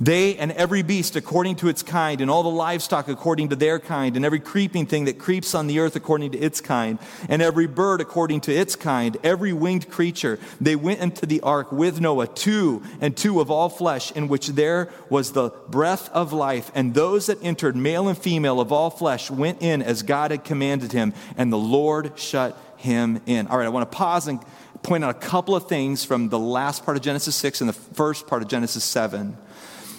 They 0.00 0.36
and 0.36 0.52
every 0.52 0.82
beast 0.82 1.16
according 1.16 1.56
to 1.56 1.68
its 1.68 1.82
kind, 1.82 2.20
and 2.20 2.30
all 2.30 2.42
the 2.42 2.50
livestock 2.50 3.08
according 3.08 3.48
to 3.48 3.56
their 3.56 3.78
kind, 3.78 4.14
and 4.14 4.24
every 4.24 4.40
creeping 4.40 4.84
thing 4.86 5.06
that 5.06 5.18
creeps 5.18 5.54
on 5.54 5.66
the 5.66 5.78
earth 5.78 5.96
according 5.96 6.32
to 6.32 6.38
its 6.38 6.60
kind, 6.60 6.98
and 7.28 7.40
every 7.40 7.66
bird 7.66 8.02
according 8.02 8.42
to 8.42 8.54
its 8.54 8.76
kind, 8.76 9.16
every 9.22 9.54
winged 9.54 9.90
creature, 9.90 10.38
they 10.60 10.76
went 10.76 11.00
into 11.00 11.24
the 11.24 11.40
ark 11.40 11.72
with 11.72 11.98
Noah, 11.98 12.26
two 12.26 12.82
and 13.00 13.16
two 13.16 13.40
of 13.40 13.50
all 13.50 13.70
flesh, 13.70 14.12
in 14.12 14.28
which 14.28 14.48
there 14.48 14.90
was 15.08 15.32
the 15.32 15.48
breath 15.68 16.10
of 16.10 16.32
life. 16.32 16.70
And 16.74 16.92
those 16.92 17.26
that 17.26 17.42
entered, 17.42 17.74
male 17.74 18.08
and 18.08 18.18
female 18.18 18.60
of 18.60 18.72
all 18.72 18.90
flesh, 18.90 19.30
went 19.30 19.62
in 19.62 19.80
as 19.80 20.02
God 20.02 20.30
had 20.30 20.44
commanded 20.44 20.92
him, 20.92 21.14
and 21.38 21.50
the 21.50 21.58
Lord 21.58 22.18
shut 22.18 22.58
him 22.76 23.22
in. 23.24 23.46
All 23.46 23.56
right, 23.56 23.66
I 23.66 23.70
want 23.70 23.90
to 23.90 23.96
pause 23.96 24.28
and 24.28 24.40
point 24.82 25.04
out 25.04 25.10
a 25.10 25.18
couple 25.18 25.56
of 25.56 25.68
things 25.68 26.04
from 26.04 26.28
the 26.28 26.38
last 26.38 26.84
part 26.84 26.98
of 26.98 27.02
Genesis 27.02 27.34
6 27.36 27.62
and 27.62 27.68
the 27.68 27.74
first 27.74 28.26
part 28.26 28.42
of 28.42 28.48
Genesis 28.48 28.84
7 28.84 29.38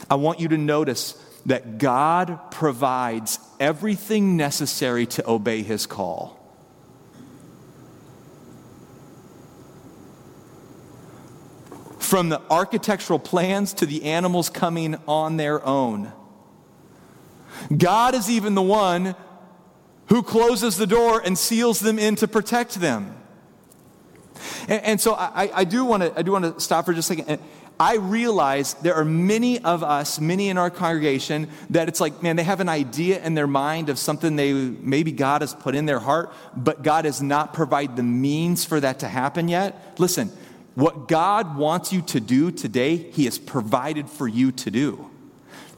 I 0.10 0.16
want 0.16 0.40
you 0.40 0.48
to 0.50 0.58
notice 0.58 1.14
that 1.46 1.78
God 1.78 2.52
provides 2.52 3.40
everything 3.60 4.38
necessary 4.38 5.06
to 5.06 5.30
obey 5.30 5.64
his 5.64 5.86
call. 5.86 6.36
From 12.00 12.30
the 12.30 12.42
architectural 12.50 13.20
plans 13.20 13.74
to 13.74 13.86
the 13.86 14.04
animals 14.04 14.50
coming 14.50 14.96
on 15.08 15.38
their 15.38 15.66
own. 15.66 16.12
God 17.76 18.16
is 18.16 18.30
even 18.30 18.56
the 18.56 18.62
one 18.62 19.16
who 20.08 20.24
closes 20.24 20.78
the 20.78 20.88
door 20.88 21.22
and 21.24 21.38
seals 21.38 21.80
them 21.80 22.00
in 22.00 22.16
to 22.18 22.28
protect 22.28 22.76
them. 22.76 23.16
And, 24.68 24.84
and 24.84 25.02
so 25.02 25.14
I, 25.16 25.50
I 25.54 25.64
do 25.64 25.84
want 25.86 26.04
to 26.04 26.18
I 26.18 26.22
do 26.22 26.32
want 26.32 26.46
to 26.46 26.62
stop 26.62 26.86
for 26.86 26.94
just 26.94 27.10
a 27.10 27.16
second. 27.16 27.40
I 27.80 27.98
realize 27.98 28.74
there 28.76 28.96
are 28.96 29.06
many 29.06 29.60
of 29.60 29.84
us, 29.84 30.20
many 30.20 30.50
in 30.50 30.58
our 30.58 30.72
congregation, 30.72 31.48
that 31.70 31.88
it's 31.88 32.02
like, 32.02 32.24
man, 32.24 32.36
they 32.36 32.44
have 32.44 32.60
an 32.60 32.70
idea 32.70 33.24
in 33.24 33.36
their 33.36 33.48
mind 33.48 33.90
of 33.90 34.00
something 34.00 34.36
they 34.36 34.54
maybe 34.54 35.12
God 35.12 35.42
has 35.42 35.54
put 35.54 35.76
in 35.76 35.86
their 35.86 36.00
heart, 36.00 36.34
but 36.56 36.82
God 36.82 37.06
has 37.06 37.22
not 37.22 37.54
provided 37.54 37.96
the 37.96 38.04
means 38.04 38.66
for 38.66 38.80
that 38.80 39.00
to 39.00 39.08
happen 39.08 39.48
yet. 39.48 39.96
Listen, 40.00 40.32
what 40.74 41.08
God 41.08 41.58
wants 41.58 41.94
you 41.94 42.02
to 42.04 42.20
do 42.20 42.52
today, 42.52 42.98
He 42.98 43.26
has 43.26 43.38
provided 43.38 44.10
for 44.10 44.28
you 44.28 44.52
to 44.54 44.72
do. 44.72 45.10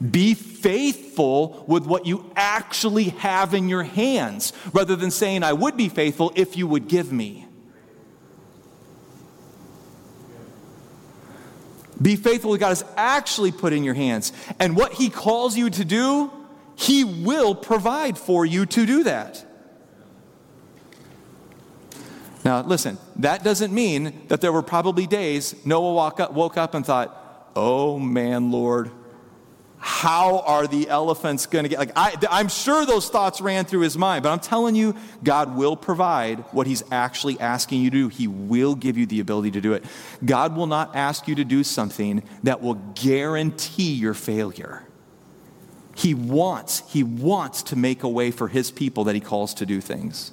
Be 0.00 0.32
faithful 0.32 1.64
with 1.68 1.84
what 1.84 2.06
you 2.06 2.30
actually 2.34 3.10
have 3.10 3.52
in 3.52 3.68
your 3.68 3.82
hands, 3.82 4.54
rather 4.72 4.96
than 4.96 5.10
saying, 5.10 5.42
I 5.42 5.52
would 5.52 5.76
be 5.76 5.90
faithful 5.90 6.32
if 6.34 6.56
you 6.56 6.66
would 6.66 6.88
give 6.88 7.12
me. 7.12 7.46
Be 12.00 12.16
faithful 12.16 12.52
to 12.52 12.58
God 12.58 12.72
is 12.72 12.84
actually 12.96 13.52
put 13.52 13.72
in 13.72 13.84
your 13.84 13.94
hands. 13.94 14.32
And 14.58 14.76
what 14.76 14.94
He 14.94 15.10
calls 15.10 15.56
you 15.56 15.70
to 15.70 15.84
do, 15.84 16.30
He 16.76 17.04
will 17.04 17.54
provide 17.54 18.16
for 18.16 18.46
you 18.46 18.66
to 18.66 18.86
do 18.86 19.04
that. 19.04 19.44
Now, 22.44 22.62
listen, 22.62 22.98
that 23.16 23.44
doesn't 23.44 23.72
mean 23.72 24.22
that 24.28 24.40
there 24.40 24.52
were 24.52 24.62
probably 24.62 25.06
days 25.06 25.54
Noah 25.66 26.12
woke 26.32 26.56
up 26.56 26.74
and 26.74 26.86
thought, 26.86 27.50
oh 27.54 27.98
man, 27.98 28.50
Lord, 28.50 28.90
how 29.80 30.40
are 30.40 30.66
the 30.66 30.88
elephants 30.88 31.46
going 31.46 31.64
to 31.64 31.68
get 31.68 31.78
like 31.78 31.92
I, 31.96 32.14
i'm 32.30 32.48
sure 32.48 32.84
those 32.84 33.08
thoughts 33.08 33.40
ran 33.40 33.64
through 33.64 33.80
his 33.80 33.96
mind 33.96 34.22
but 34.22 34.30
i'm 34.30 34.40
telling 34.40 34.74
you 34.74 34.94
god 35.24 35.56
will 35.56 35.74
provide 35.74 36.44
what 36.52 36.66
he's 36.66 36.82
actually 36.90 37.38
asking 37.40 37.82
you 37.82 37.90
to 37.90 37.96
do. 37.96 38.08
He 38.08 38.26
will 38.26 38.74
give 38.74 38.96
you 38.96 39.06
the 39.06 39.20
ability 39.20 39.52
to 39.52 39.60
do 39.60 39.72
it. 39.72 39.84
God 40.24 40.56
will 40.56 40.66
not 40.66 40.94
ask 40.94 41.28
you 41.28 41.34
to 41.36 41.44
do 41.44 41.64
something 41.64 42.22
that 42.42 42.60
will 42.60 42.74
guarantee 42.74 43.92
your 43.92 44.14
failure. 44.14 44.86
He 45.96 46.14
wants 46.14 46.82
he 46.92 47.02
wants 47.02 47.62
to 47.64 47.76
make 47.76 48.02
a 48.02 48.08
way 48.08 48.30
for 48.30 48.48
his 48.48 48.70
people 48.70 49.04
that 49.04 49.14
he 49.14 49.20
calls 49.20 49.54
to 49.54 49.66
do 49.66 49.80
things 49.80 50.32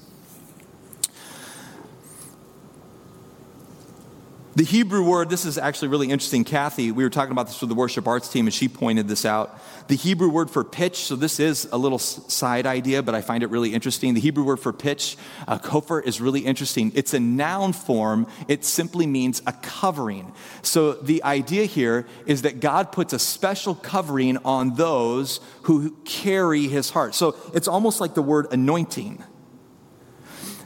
The 4.58 4.64
Hebrew 4.64 5.04
word, 5.04 5.30
this 5.30 5.46
is 5.46 5.60
actually 5.60 5.90
really 5.90 6.10
interesting. 6.10 6.44
Kathy, 6.44 6.92
we 6.92 7.04
were 7.04 7.12
talking 7.12 7.32
about 7.32 7.46
this 7.46 7.62
with 7.62 7.70
the 7.70 7.76
worship 7.76 8.08
arts 8.08 8.28
team, 8.28 8.48
and 8.48 8.54
she 8.54 8.68
pointed 8.68 9.08
this 9.08 9.24
out. 9.24 9.62
The 9.88 9.96
Hebrew 9.96 10.30
word 10.30 10.50
for 10.50 10.64
pitch, 10.64 11.04
so 11.04 11.16
this 11.16 11.40
is 11.40 11.70
a 11.72 11.78
little 11.78 12.00
side 12.00 12.66
idea, 12.66 13.04
but 13.04 13.14
I 13.14 13.22
find 13.22 13.44
it 13.44 13.52
really 13.52 13.76
interesting. 13.76 14.16
The 14.16 14.20
Hebrew 14.20 14.44
word 14.44 14.60
for 14.60 14.74
pitch, 14.74 15.16
uh, 15.48 15.60
is 16.04 16.20
really 16.20 16.40
interesting. 16.40 16.92
It's 16.96 17.14
a 17.14 17.20
noun 17.20 17.72
form, 17.72 18.26
it 18.48 18.66
simply 18.66 19.06
means 19.06 19.44
a 19.46 19.54
covering. 19.54 20.34
So 20.64 20.94
the 20.94 21.24
idea 21.24 21.66
here 21.66 22.08
is 22.26 22.42
that 22.42 22.60
God 22.60 22.92
puts 22.92 23.14
a 23.14 23.20
special 23.20 23.76
covering 23.76 24.38
on 24.38 24.74
those 24.74 25.40
who 25.62 25.92
carry 26.04 26.68
his 26.68 26.90
heart. 26.90 27.14
So 27.14 27.36
it's 27.54 27.68
almost 27.68 28.02
like 28.02 28.16
the 28.16 28.24
word 28.24 28.48
anointing. 28.52 29.24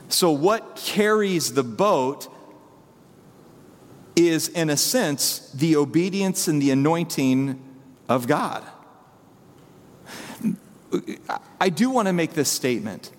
So, 0.07 0.31
what 0.31 0.75
carries 0.75 1.53
the 1.53 1.63
boat 1.63 2.27
is, 4.15 4.47
in 4.49 4.69
a 4.69 4.77
sense, 4.77 5.51
the 5.51 5.75
obedience 5.75 6.47
and 6.47 6.61
the 6.61 6.71
anointing 6.71 7.61
of 8.09 8.27
God. 8.27 8.63
I 11.59 11.69
do 11.69 11.89
want 11.89 12.07
to 12.07 12.13
make 12.13 12.33
this 12.33 12.49
statement. 12.49 13.11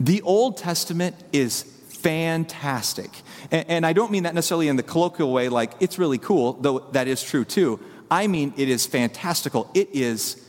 The 0.00 0.22
Old 0.22 0.56
Testament 0.56 1.16
is 1.32 1.62
fantastic. 2.02 3.10
And, 3.50 3.86
I 3.86 3.92
don't 3.92 4.10
mean 4.10 4.24
that 4.24 4.34
necessarily 4.34 4.68
in 4.68 4.76
the 4.76 4.82
colloquial 4.82 5.32
way, 5.32 5.48
like 5.48 5.72
it's 5.78 5.98
really 5.98 6.18
cool, 6.18 6.54
though 6.54 6.80
that 6.92 7.06
is 7.06 7.22
true 7.22 7.44
too. 7.44 7.78
I 8.10 8.26
mean 8.26 8.52
it 8.56 8.68
is 8.68 8.86
fantastical. 8.86 9.70
It 9.74 9.90
is, 9.92 10.44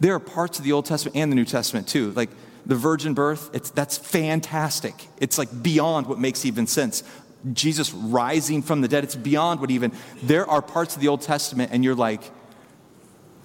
there 0.00 0.14
are 0.14 0.20
parts 0.20 0.58
of 0.58 0.64
the 0.64 0.72
Old 0.72 0.86
Testament 0.86 1.16
and 1.16 1.30
the 1.30 1.36
New 1.36 1.44
Testament 1.44 1.86
too. 1.86 2.10
Like 2.12 2.30
the 2.64 2.74
virgin 2.74 3.14
birth, 3.14 3.50
it's, 3.52 3.70
that's 3.70 3.96
fantastic. 3.96 4.94
It's 5.18 5.38
like 5.38 5.62
beyond 5.62 6.08
what 6.08 6.18
makes 6.18 6.44
even 6.44 6.66
sense. 6.66 7.04
Jesus 7.52 7.92
rising 7.92 8.62
from 8.62 8.80
the 8.80 8.88
dead, 8.88 9.04
it's 9.04 9.16
beyond 9.16 9.60
what 9.60 9.70
even, 9.70 9.92
there 10.22 10.48
are 10.48 10.62
parts 10.62 10.96
of 10.96 11.02
the 11.02 11.08
Old 11.08 11.22
Testament 11.22 11.70
and 11.72 11.84
you're 11.84 11.94
like, 11.94 12.22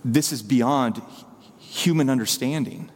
this 0.04 0.32
is 0.32 0.42
beyond 0.42 1.02
human 1.58 2.10
understanding. 2.10 2.90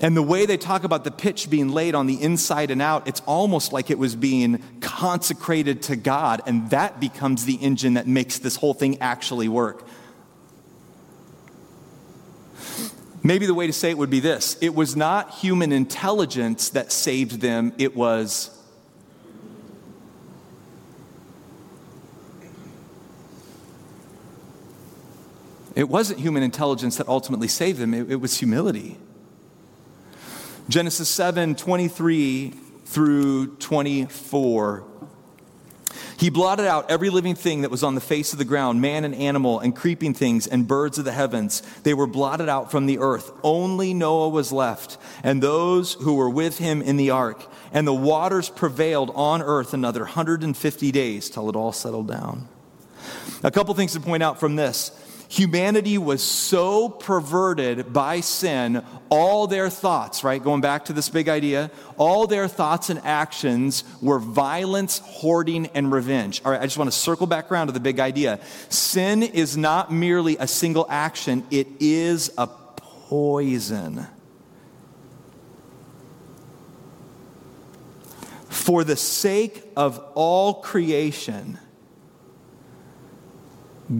And 0.00 0.14
the 0.14 0.22
way 0.22 0.44
they 0.44 0.58
talk 0.58 0.84
about 0.84 1.04
the 1.04 1.10
pitch 1.10 1.48
being 1.48 1.70
laid 1.70 1.94
on 1.94 2.06
the 2.06 2.20
inside 2.20 2.70
and 2.70 2.82
out, 2.82 3.08
it's 3.08 3.22
almost 3.24 3.72
like 3.72 3.90
it 3.90 3.98
was 3.98 4.14
being 4.14 4.62
consecrated 4.80 5.82
to 5.82 5.96
God, 5.96 6.42
and 6.46 6.68
that 6.70 7.00
becomes 7.00 7.46
the 7.46 7.54
engine 7.54 7.94
that 7.94 8.06
makes 8.06 8.38
this 8.38 8.56
whole 8.56 8.74
thing 8.74 8.98
actually 9.00 9.48
work. 9.48 9.86
Maybe 13.22 13.46
the 13.46 13.54
way 13.54 13.66
to 13.66 13.72
say 13.72 13.90
it 13.90 13.98
would 13.98 14.10
be 14.10 14.20
this 14.20 14.56
it 14.60 14.74
was 14.74 14.94
not 14.94 15.34
human 15.34 15.72
intelligence 15.72 16.68
that 16.70 16.92
saved 16.92 17.40
them, 17.40 17.72
it 17.78 17.96
was 17.96 18.55
It 25.76 25.90
wasn't 25.90 26.18
human 26.18 26.42
intelligence 26.42 26.96
that 26.96 27.06
ultimately 27.06 27.48
saved 27.48 27.78
them, 27.78 27.94
it, 27.94 28.10
it 28.10 28.16
was 28.16 28.38
humility. 28.38 28.98
Genesis 30.68 31.08
7 31.08 31.54
23 31.54 32.54
through 32.86 33.56
24. 33.56 34.84
He 36.18 36.30
blotted 36.30 36.66
out 36.66 36.90
every 36.90 37.10
living 37.10 37.34
thing 37.34 37.60
that 37.60 37.70
was 37.70 37.82
on 37.82 37.94
the 37.94 38.00
face 38.00 38.32
of 38.32 38.38
the 38.38 38.44
ground 38.46 38.80
man 38.80 39.04
and 39.04 39.14
animal, 39.14 39.60
and 39.60 39.76
creeping 39.76 40.14
things, 40.14 40.46
and 40.46 40.66
birds 40.66 40.98
of 40.98 41.04
the 41.04 41.12
heavens. 41.12 41.62
They 41.82 41.92
were 41.92 42.06
blotted 42.06 42.48
out 42.48 42.70
from 42.70 42.86
the 42.86 42.98
earth. 42.98 43.30
Only 43.42 43.92
Noah 43.92 44.30
was 44.30 44.50
left, 44.50 44.96
and 45.22 45.42
those 45.42 45.92
who 45.94 46.14
were 46.14 46.30
with 46.30 46.56
him 46.56 46.80
in 46.80 46.96
the 46.96 47.10
ark. 47.10 47.46
And 47.70 47.86
the 47.86 47.94
waters 47.94 48.48
prevailed 48.48 49.12
on 49.14 49.42
earth 49.42 49.74
another 49.74 50.00
150 50.00 50.90
days 50.90 51.28
till 51.28 51.50
it 51.50 51.56
all 51.56 51.72
settled 51.72 52.08
down. 52.08 52.48
A 53.44 53.50
couple 53.50 53.74
things 53.74 53.92
to 53.92 54.00
point 54.00 54.22
out 54.22 54.40
from 54.40 54.56
this. 54.56 54.90
Humanity 55.36 55.98
was 55.98 56.22
so 56.22 56.88
perverted 56.88 57.92
by 57.92 58.20
sin, 58.20 58.82
all 59.10 59.46
their 59.46 59.68
thoughts, 59.68 60.24
right? 60.24 60.42
Going 60.42 60.62
back 60.62 60.86
to 60.86 60.94
this 60.94 61.10
big 61.10 61.28
idea, 61.28 61.70
all 61.98 62.26
their 62.26 62.48
thoughts 62.48 62.88
and 62.88 62.98
actions 63.04 63.84
were 64.00 64.18
violence, 64.18 65.02
hoarding, 65.04 65.66
and 65.74 65.92
revenge. 65.92 66.40
All 66.42 66.52
right, 66.52 66.60
I 66.62 66.64
just 66.64 66.78
want 66.78 66.90
to 66.90 66.96
circle 66.96 67.26
back 67.26 67.52
around 67.52 67.66
to 67.66 67.74
the 67.74 67.80
big 67.80 68.00
idea. 68.00 68.40
Sin 68.70 69.22
is 69.22 69.58
not 69.58 69.92
merely 69.92 70.38
a 70.38 70.46
single 70.46 70.86
action, 70.88 71.46
it 71.50 71.66
is 71.80 72.32
a 72.38 72.46
poison. 72.46 74.06
For 78.48 78.84
the 78.84 78.96
sake 78.96 79.62
of 79.76 79.98
all 80.14 80.54
creation, 80.62 81.58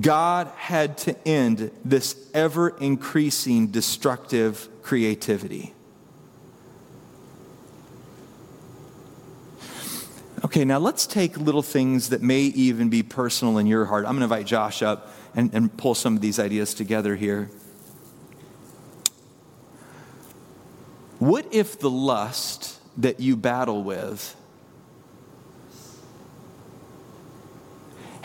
God 0.00 0.48
had 0.56 0.98
to 0.98 1.16
end 1.28 1.70
this 1.84 2.28
ever 2.34 2.70
increasing 2.70 3.68
destructive 3.68 4.68
creativity. 4.82 5.74
Okay, 10.44 10.64
now 10.64 10.78
let's 10.78 11.06
take 11.06 11.36
little 11.38 11.62
things 11.62 12.10
that 12.10 12.22
may 12.22 12.42
even 12.42 12.88
be 12.88 13.02
personal 13.02 13.58
in 13.58 13.66
your 13.66 13.84
heart. 13.86 14.04
I'm 14.04 14.12
going 14.12 14.20
to 14.20 14.24
invite 14.24 14.46
Josh 14.46 14.82
up 14.82 15.12
and, 15.34 15.52
and 15.54 15.76
pull 15.76 15.94
some 15.94 16.14
of 16.14 16.20
these 16.20 16.38
ideas 16.38 16.74
together 16.74 17.16
here. 17.16 17.50
What 21.18 21.46
if 21.52 21.78
the 21.78 21.90
lust 21.90 22.80
that 22.98 23.20
you 23.20 23.36
battle 23.36 23.82
with 23.82 24.36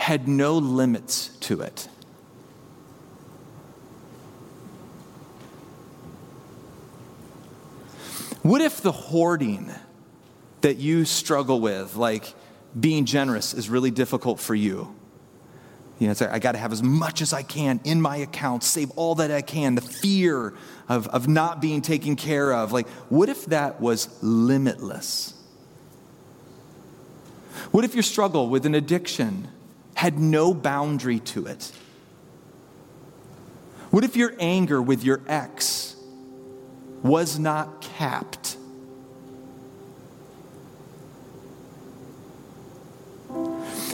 had 0.02 0.26
no 0.26 0.58
limits 0.58 1.28
to 1.38 1.60
it. 1.60 1.88
What 8.42 8.60
if 8.60 8.80
the 8.80 8.90
hoarding 8.90 9.70
that 10.62 10.78
you 10.78 11.04
struggle 11.04 11.60
with, 11.60 11.94
like 11.94 12.34
being 12.78 13.04
generous, 13.04 13.54
is 13.54 13.70
really 13.70 13.92
difficult 13.92 14.40
for 14.40 14.56
you? 14.56 14.92
You 16.00 16.08
know, 16.08 16.14
like, 16.20 16.30
I 16.30 16.40
got 16.40 16.52
to 16.52 16.58
have 16.58 16.72
as 16.72 16.82
much 16.82 17.22
as 17.22 17.32
I 17.32 17.44
can 17.44 17.78
in 17.84 18.00
my 18.00 18.16
account, 18.16 18.64
save 18.64 18.90
all 18.96 19.14
that 19.14 19.30
I 19.30 19.40
can. 19.40 19.76
The 19.76 19.82
fear 19.82 20.52
of, 20.88 21.06
of 21.06 21.28
not 21.28 21.62
being 21.62 21.80
taken 21.80 22.16
care 22.16 22.52
of. 22.52 22.72
Like, 22.72 22.88
what 23.08 23.28
if 23.28 23.46
that 23.46 23.80
was 23.80 24.08
limitless? 24.20 25.34
What 27.70 27.84
if 27.84 27.94
your 27.94 28.02
struggle 28.02 28.48
with 28.48 28.66
an 28.66 28.74
addiction 28.74 29.46
had 29.94 30.18
no 30.18 30.54
boundary 30.54 31.20
to 31.20 31.46
it? 31.46 31.72
What 33.90 34.04
if 34.04 34.16
your 34.16 34.34
anger 34.38 34.80
with 34.80 35.04
your 35.04 35.20
ex 35.26 35.96
was 37.02 37.38
not 37.38 37.82
capped? 37.82 38.56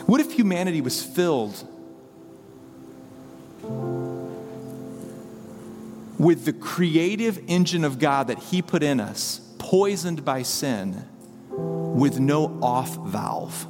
What 0.06 0.20
if 0.20 0.32
humanity 0.32 0.80
was 0.80 1.02
filled 1.02 1.68
with 6.18 6.44
the 6.44 6.52
creative 6.52 7.42
engine 7.46 7.84
of 7.84 7.98
God 7.98 8.28
that 8.28 8.38
He 8.38 8.62
put 8.62 8.82
in 8.82 9.00
us, 9.00 9.40
poisoned 9.58 10.24
by 10.24 10.42
sin, 10.42 11.04
with 11.50 12.18
no 12.20 12.58
off 12.62 12.96
valve? 13.06 13.66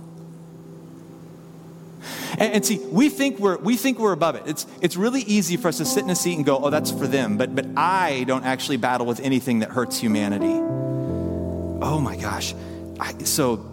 And, 2.33 2.55
and, 2.55 2.67
see, 2.67 2.79
we 2.91 3.09
think 3.09 3.39
we're 3.39 3.57
we 3.59 3.77
think 3.77 3.99
we're 3.99 4.13
above 4.13 4.35
it. 4.35 4.43
It's 4.47 4.67
it's 4.81 4.97
really 4.97 5.23
easy 5.23 5.57
for 5.57 5.69
us 5.69 5.79
to 5.79 5.85
sit 5.85 6.05
in 6.05 6.11
a 6.11 6.17
seat 6.17 6.37
and 6.37 6.45
go, 6.45 6.59
oh, 6.59 6.71
that's 6.71 6.91
for 6.91 7.07
them. 7.07 7.37
But 7.37 7.55
but 7.55 7.67
I 7.77 8.25
don't 8.25 8.45
actually 8.45 8.77
battle 8.77 9.07
with 9.07 9.21
anything 9.21 9.61
that 9.61 9.71
hurts 9.71 9.99
humanity. 9.99 10.55
Oh 11.81 12.01
my 12.03 12.17
gosh. 12.17 12.55
I, 13.01 13.17
so 13.25 13.65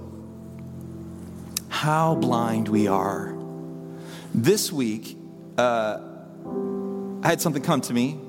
how 1.70 2.16
blind 2.16 2.70
we 2.70 2.88
are. 2.88 3.36
This 4.34 4.72
week, 4.72 5.18
uh, 5.58 6.00
I 7.24 7.28
had 7.28 7.42
something 7.42 7.64
come 7.64 7.82
to 7.82 7.94
me 7.94 8.20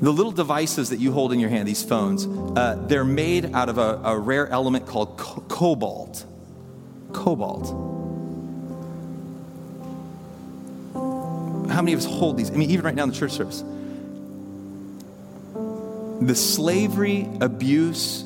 The 0.00 0.12
little 0.12 0.32
devices 0.32 0.90
that 0.90 0.98
you 0.98 1.12
hold 1.12 1.32
in 1.32 1.38
your 1.38 1.50
hand, 1.50 1.68
these 1.68 1.82
phones, 1.82 2.26
uh, 2.26 2.84
they're 2.88 3.04
made 3.04 3.54
out 3.54 3.68
of 3.68 3.78
a, 3.78 4.00
a 4.04 4.18
rare 4.18 4.48
element 4.48 4.86
called 4.86 5.16
co- 5.16 5.42
cobalt. 5.48 6.24
Cobalt. 7.12 7.68
How 11.70 11.80
many 11.80 11.92
of 11.92 12.00
us 12.00 12.04
hold 12.04 12.36
these? 12.36 12.50
I 12.50 12.54
mean, 12.54 12.70
even 12.70 12.84
right 12.84 12.94
now 12.94 13.04
in 13.04 13.10
the 13.10 13.16
church 13.16 13.32
service. 13.32 13.64
The 16.20 16.34
slavery, 16.34 17.28
abuse, 17.40 18.24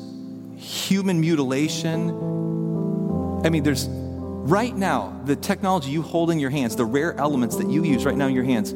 human 0.57 1.21
mutilation. 1.21 2.09
I 3.45 3.49
mean, 3.49 3.63
there's 3.63 3.87
right 3.87 4.75
now 4.75 5.21
the 5.25 5.35
technology 5.35 5.91
you 5.91 6.01
hold 6.01 6.31
in 6.31 6.39
your 6.39 6.49
hands, 6.49 6.75
the 6.75 6.85
rare 6.85 7.13
elements 7.17 7.57
that 7.57 7.69
you 7.69 7.83
use 7.83 8.05
right 8.05 8.17
now 8.17 8.27
in 8.27 8.33
your 8.33 8.43
hands 8.43 8.73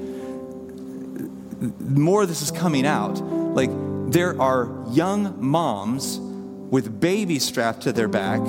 more 1.80 2.23
of 2.23 2.28
this 2.28 2.41
is 2.41 2.52
coming 2.52 2.86
out. 2.86 3.21
Like, 3.21 3.69
there 4.12 4.39
are 4.41 4.69
young 4.91 5.36
moms 5.43 6.19
with 6.19 6.99
babies 6.99 7.43
strapped 7.45 7.82
to 7.82 7.93
their 7.93 8.08
back, 8.08 8.41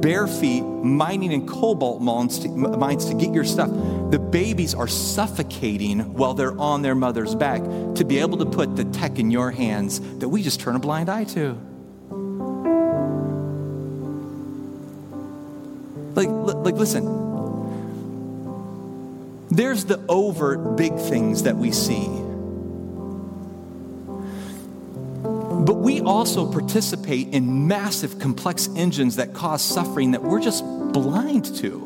bare 0.00 0.26
feet, 0.26 0.62
mining 0.62 1.32
in 1.32 1.46
cobalt 1.46 2.02
mines 2.02 2.38
to, 2.40 2.48
mines 2.48 3.06
to 3.06 3.14
get 3.14 3.32
your 3.32 3.44
stuff. 3.44 3.70
The 4.10 4.18
babies 4.18 4.74
are 4.74 4.88
suffocating 4.88 6.14
while 6.14 6.34
they're 6.34 6.58
on 6.58 6.82
their 6.82 6.94
mother's 6.94 7.34
back 7.34 7.62
to 7.94 8.04
be 8.04 8.18
able 8.18 8.38
to 8.38 8.46
put 8.46 8.76
the 8.76 8.84
tech 8.84 9.18
in 9.18 9.30
your 9.30 9.50
hands 9.50 10.00
that 10.18 10.28
we 10.28 10.42
just 10.42 10.60
turn 10.60 10.76
a 10.76 10.78
blind 10.78 11.08
eye 11.08 11.24
to. 11.24 11.58
Like, 16.14 16.28
like 16.28 16.74
listen, 16.74 17.04
there's 19.50 19.84
the 19.84 20.04
overt 20.08 20.76
big 20.76 20.96
things 20.96 21.44
that 21.44 21.56
we 21.56 21.70
see 21.72 22.27
also 26.08 26.50
participate 26.50 27.28
in 27.28 27.68
massive, 27.68 28.18
complex 28.18 28.68
engines 28.74 29.16
that 29.16 29.34
cause 29.34 29.60
suffering 29.60 30.12
that 30.12 30.22
we're 30.22 30.40
just 30.40 30.64
blind 30.64 31.44
to. 31.56 31.84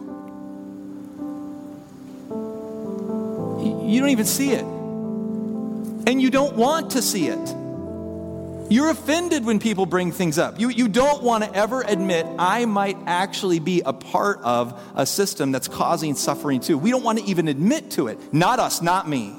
You 3.84 4.00
don't 4.00 4.10
even 4.10 4.24
see 4.24 4.52
it. 4.52 4.62
And 4.62 6.22
you 6.22 6.30
don't 6.30 6.56
want 6.56 6.92
to 6.92 7.02
see 7.02 7.26
it. 7.26 7.56
You're 8.70 8.90
offended 8.90 9.44
when 9.44 9.58
people 9.58 9.86
bring 9.86 10.12
things 10.12 10.38
up. 10.38 10.58
You, 10.60 10.68
you 10.70 10.86
don't 10.86 11.22
want 11.24 11.42
to 11.42 11.52
ever 11.52 11.82
admit, 11.82 12.24
I 12.38 12.64
might 12.64 12.96
actually 13.06 13.58
be 13.58 13.82
a 13.84 13.92
part 13.92 14.38
of 14.42 14.80
a 14.94 15.04
system 15.04 15.50
that's 15.50 15.66
causing 15.66 16.14
suffering 16.14 16.60
too. 16.60 16.78
We 16.78 16.90
don't 16.90 17.02
want 17.02 17.18
to 17.18 17.24
even 17.24 17.48
admit 17.48 17.90
to 17.92 18.06
it. 18.06 18.32
Not 18.32 18.60
us, 18.60 18.80
not 18.80 19.08
me. 19.08 19.34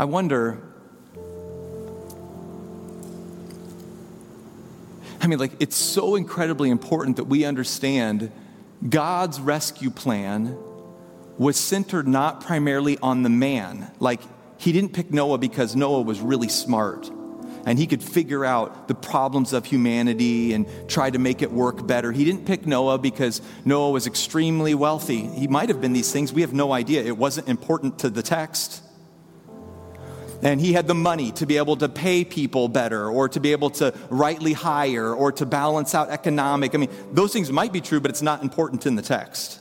I 0.00 0.04
wonder. 0.04 0.58
I 5.20 5.26
mean, 5.26 5.38
like, 5.38 5.52
it's 5.60 5.76
so 5.76 6.16
incredibly 6.16 6.70
important 6.70 7.18
that 7.18 7.24
we 7.24 7.44
understand 7.44 8.32
God's 8.88 9.38
rescue 9.38 9.90
plan 9.90 10.56
was 11.36 11.60
centered 11.60 12.08
not 12.08 12.40
primarily 12.40 12.96
on 13.02 13.24
the 13.24 13.28
man. 13.28 13.90
Like, 14.00 14.22
he 14.56 14.72
didn't 14.72 14.94
pick 14.94 15.10
Noah 15.10 15.36
because 15.36 15.76
Noah 15.76 16.00
was 16.00 16.18
really 16.22 16.48
smart 16.48 17.10
and 17.66 17.78
he 17.78 17.86
could 17.86 18.02
figure 18.02 18.42
out 18.42 18.88
the 18.88 18.94
problems 18.94 19.52
of 19.52 19.66
humanity 19.66 20.54
and 20.54 20.66
try 20.88 21.10
to 21.10 21.18
make 21.18 21.42
it 21.42 21.52
work 21.52 21.86
better. 21.86 22.10
He 22.10 22.24
didn't 22.24 22.46
pick 22.46 22.66
Noah 22.66 22.96
because 22.96 23.42
Noah 23.66 23.90
was 23.90 24.06
extremely 24.06 24.72
wealthy. 24.72 25.26
He 25.26 25.46
might 25.46 25.68
have 25.68 25.82
been 25.82 25.92
these 25.92 26.10
things. 26.10 26.32
We 26.32 26.40
have 26.40 26.54
no 26.54 26.72
idea. 26.72 27.04
It 27.04 27.18
wasn't 27.18 27.50
important 27.50 27.98
to 27.98 28.08
the 28.08 28.22
text 28.22 28.82
and 30.42 30.60
he 30.60 30.72
had 30.72 30.86
the 30.86 30.94
money 30.94 31.32
to 31.32 31.46
be 31.46 31.56
able 31.56 31.76
to 31.76 31.88
pay 31.88 32.24
people 32.24 32.68
better 32.68 33.08
or 33.08 33.28
to 33.28 33.40
be 33.40 33.52
able 33.52 33.70
to 33.70 33.94
rightly 34.08 34.52
hire 34.52 35.12
or 35.14 35.32
to 35.32 35.46
balance 35.46 35.94
out 35.94 36.08
economic. 36.08 36.74
I 36.74 36.78
mean, 36.78 36.90
those 37.12 37.32
things 37.32 37.52
might 37.52 37.72
be 37.72 37.80
true, 37.80 38.00
but 38.00 38.10
it's 38.10 38.22
not 38.22 38.42
important 38.42 38.86
in 38.86 38.96
the 38.96 39.02
text. 39.02 39.60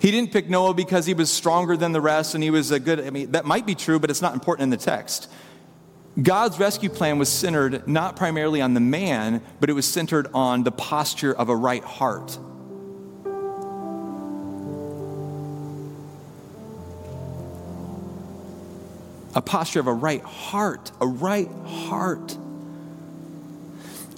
He 0.00 0.10
didn't 0.10 0.32
pick 0.32 0.48
Noah 0.48 0.74
because 0.74 1.06
he 1.06 1.14
was 1.14 1.30
stronger 1.30 1.76
than 1.76 1.92
the 1.92 2.00
rest 2.00 2.34
and 2.34 2.44
he 2.44 2.50
was 2.50 2.70
a 2.70 2.78
good, 2.78 3.00
I 3.00 3.10
mean, 3.10 3.32
that 3.32 3.44
might 3.44 3.66
be 3.66 3.74
true, 3.74 3.98
but 3.98 4.10
it's 4.10 4.22
not 4.22 4.34
important 4.34 4.64
in 4.64 4.70
the 4.70 4.76
text. 4.76 5.28
God's 6.20 6.58
rescue 6.58 6.88
plan 6.88 7.18
was 7.18 7.28
centered 7.28 7.86
not 7.86 8.16
primarily 8.16 8.60
on 8.60 8.74
the 8.74 8.80
man, 8.80 9.42
but 9.60 9.70
it 9.70 9.72
was 9.72 9.86
centered 9.86 10.28
on 10.34 10.64
the 10.64 10.72
posture 10.72 11.32
of 11.32 11.48
a 11.48 11.56
right 11.56 11.84
heart. 11.84 12.38
A 19.38 19.40
posture 19.40 19.78
of 19.78 19.86
a 19.86 19.92
right 19.92 20.22
heart, 20.22 20.90
a 21.00 21.06
right 21.06 21.48
heart. 21.64 22.36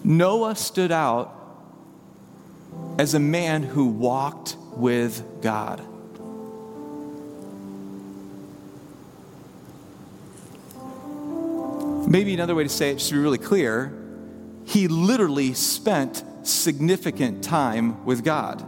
Noah 0.03 0.57
stood 0.57 0.91
out 0.91 1.37
as 2.99 3.13
a 3.13 3.19
man 3.19 3.63
who 3.63 3.89
walked 3.89 4.57
with 4.73 5.23
God. 5.43 5.83
Maybe 12.09 12.33
another 12.33 12.55
way 12.55 12.63
to 12.63 12.71
say 12.71 12.89
it, 12.89 12.95
just 12.95 13.11
to 13.11 13.15
be 13.15 13.21
really 13.21 13.37
clear, 13.37 13.93
he 14.65 14.89
literally 14.89 15.53
spent 15.53 16.25
significant 16.45 17.45
time 17.45 18.07
with 18.07 18.25
God. 18.25 18.65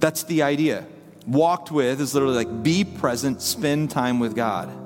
That's 0.00 0.24
the 0.24 0.42
idea. 0.42 0.86
Walked 1.26 1.70
with 1.70 1.98
is 2.02 2.12
literally 2.12 2.44
like 2.44 2.62
be 2.62 2.84
present, 2.84 3.40
spend 3.40 3.90
time 3.90 4.20
with 4.20 4.36
God. 4.36 4.85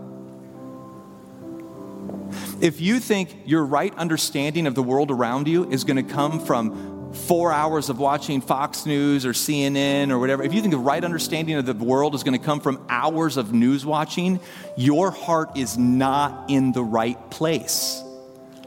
If 2.60 2.78
you 2.78 3.00
think 3.00 3.34
your 3.46 3.64
right 3.64 3.94
understanding 3.96 4.66
of 4.66 4.74
the 4.74 4.82
world 4.82 5.10
around 5.10 5.48
you 5.48 5.70
is 5.70 5.84
going 5.84 5.96
to 5.96 6.12
come 6.12 6.38
from 6.38 7.14
four 7.14 7.52
hours 7.52 7.88
of 7.88 7.98
watching 7.98 8.42
Fox 8.42 8.84
News 8.84 9.24
or 9.24 9.30
CNN 9.30 10.10
or 10.10 10.18
whatever, 10.18 10.42
if 10.42 10.52
you 10.52 10.60
think 10.60 10.72
the 10.72 10.78
right 10.78 11.02
understanding 11.02 11.56
of 11.56 11.64
the 11.64 11.72
world 11.72 12.14
is 12.14 12.22
going 12.22 12.38
to 12.38 12.44
come 12.44 12.60
from 12.60 12.84
hours 12.90 13.38
of 13.38 13.54
news 13.54 13.86
watching, 13.86 14.40
your 14.76 15.10
heart 15.10 15.56
is 15.56 15.78
not 15.78 16.50
in 16.50 16.72
the 16.72 16.84
right 16.84 17.30
place, 17.30 18.02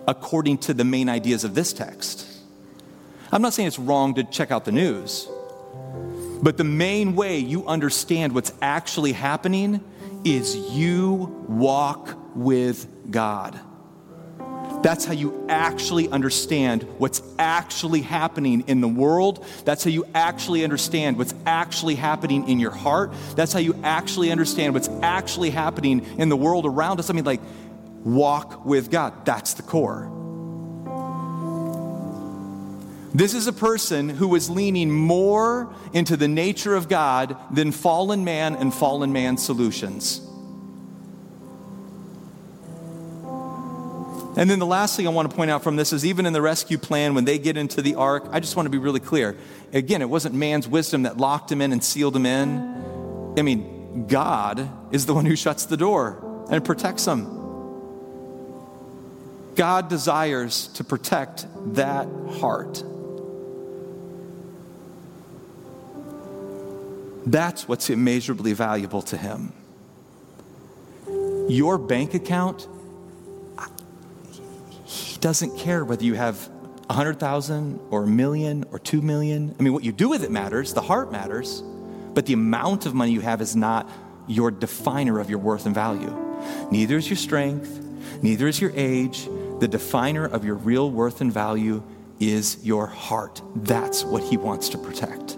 according 0.07 0.57
to 0.59 0.73
the 0.73 0.83
main 0.83 1.07
ideas 1.07 1.43
of 1.43 1.53
this 1.53 1.71
text. 1.71 2.27
I'm 3.31 3.43
not 3.43 3.53
saying 3.53 3.67
it's 3.67 3.79
wrong 3.79 4.15
to 4.15 4.23
check 4.23 4.49
out 4.49 4.65
the 4.65 4.71
news, 4.71 5.27
but 6.41 6.57
the 6.57 6.63
main 6.63 7.15
way 7.15 7.37
you 7.37 7.67
understand 7.67 8.33
what's 8.33 8.53
actually 8.59 9.11
happening 9.11 9.83
is 10.25 10.55
you 10.55 11.45
walk 11.47 12.17
with 12.35 12.87
God. 13.11 13.59
That's 14.83 15.05
how 15.05 15.13
you 15.13 15.45
actually 15.47 16.09
understand 16.09 16.83
what's 16.97 17.21
actually 17.39 18.01
happening 18.01 18.65
in 18.67 18.81
the 18.81 18.87
world. 18.87 19.45
That's 19.63 19.85
how 19.85 19.89
you 19.89 20.05
actually 20.13 20.65
understand 20.65 21.17
what's 21.17 21.33
actually 21.45 21.95
happening 21.95 22.49
in 22.49 22.59
your 22.59 22.71
heart. 22.71 23.13
That's 23.37 23.53
how 23.53 23.59
you 23.59 23.79
actually 23.81 24.29
understand 24.29 24.73
what's 24.73 24.89
actually 25.01 25.51
happening 25.51 26.05
in 26.17 26.27
the 26.27 26.35
world 26.35 26.65
around 26.65 26.99
us. 26.99 27.09
I 27.09 27.13
mean, 27.13 27.23
like, 27.23 27.39
walk 28.03 28.65
with 28.65 28.91
God. 28.91 29.25
That's 29.25 29.53
the 29.53 29.63
core. 29.63 30.11
This 33.13 33.33
is 33.33 33.47
a 33.47 33.53
person 33.53 34.09
who 34.09 34.27
was 34.27 34.49
leaning 34.49 34.91
more 34.91 35.73
into 35.93 36.17
the 36.17 36.27
nature 36.27 36.75
of 36.75 36.89
God 36.89 37.37
than 37.51 37.71
fallen 37.71 38.25
man 38.25 38.55
and 38.55 38.73
fallen 38.73 39.13
man 39.13 39.37
solutions. 39.37 40.19
And 44.35 44.49
then 44.49 44.57
the 44.57 44.65
last 44.65 44.95
thing 44.95 45.05
I 45.05 45.11
want 45.11 45.29
to 45.29 45.35
point 45.35 45.51
out 45.51 45.63
from 45.63 45.75
this 45.75 45.93
is 45.93 46.05
even 46.05 46.25
in 46.25 46.33
the 46.33 46.41
rescue 46.41 46.77
plan, 46.79 47.13
when 47.13 47.25
they 47.25 47.37
get 47.37 47.55
into 47.55 47.81
the 47.81 47.95
ark, 47.95 48.27
I 48.31 48.39
just 48.39 48.55
want 48.55 48.65
to 48.65 48.71
be 48.71 48.79
really 48.79 48.99
clear. 48.99 49.37
Again, 49.71 50.01
it 50.01 50.09
wasn't 50.09 50.33
man's 50.33 50.67
wisdom 50.67 51.03
that 51.03 51.17
locked 51.17 51.51
him 51.51 51.61
in 51.61 51.71
and 51.71 51.83
sealed 51.83 52.15
him 52.15 52.25
in. 52.25 53.33
I 53.37 53.43
mean, 53.43 54.07
God 54.07 54.69
is 54.91 55.05
the 55.05 55.13
one 55.13 55.25
who 55.25 55.35
shuts 55.35 55.65
the 55.65 55.77
door 55.77 56.45
and 56.49 56.65
protects 56.65 57.05
him. 57.05 57.41
God 59.55 59.87
desires 59.87 60.67
to 60.75 60.83
protect 60.83 61.45
that 61.75 62.07
heart. 62.39 62.83
That's 67.25 67.67
what's 67.67 67.89
immeasurably 67.89 68.53
valuable 68.53 69.03
to 69.03 69.17
him. 69.17 69.53
Your 71.49 71.77
bank 71.77 72.15
account 72.15 72.67
doesn't 75.23 75.57
care 75.57 75.85
whether 75.85 76.03
you 76.03 76.15
have 76.15 76.49
100,000 76.87 77.79
or 77.91 78.03
a 78.03 78.07
million 78.07 78.65
or 78.73 78.77
2 78.77 79.01
million. 79.01 79.55
I 79.57 79.63
mean, 79.63 79.71
what 79.71 79.85
you 79.85 79.93
do 79.93 80.09
with 80.09 80.21
it 80.21 80.31
matters, 80.31 80.73
the 80.73 80.81
heart 80.81 81.13
matters, 81.13 81.63
but 82.13 82.25
the 82.25 82.33
amount 82.33 82.85
of 82.85 82.93
money 82.93 83.13
you 83.13 83.21
have 83.21 83.39
is 83.39 83.55
not 83.55 83.89
your 84.27 84.51
definer 84.51 85.21
of 85.21 85.29
your 85.29 85.39
worth 85.39 85.65
and 85.65 85.73
value. 85.73 86.13
Neither 86.71 86.97
is 86.97 87.09
your 87.09 87.15
strength, 87.15 87.79
neither 88.21 88.49
is 88.49 88.59
your 88.59 88.73
age. 88.75 89.29
The 89.61 89.67
definer 89.69 90.25
of 90.25 90.43
your 90.43 90.55
real 90.55 90.91
worth 90.91 91.21
and 91.21 91.31
value 91.31 91.81
is 92.19 92.57
your 92.61 92.85
heart. 92.85 93.41
That's 93.55 94.03
what 94.03 94.23
he 94.23 94.35
wants 94.35 94.67
to 94.69 94.77
protect. 94.77 95.37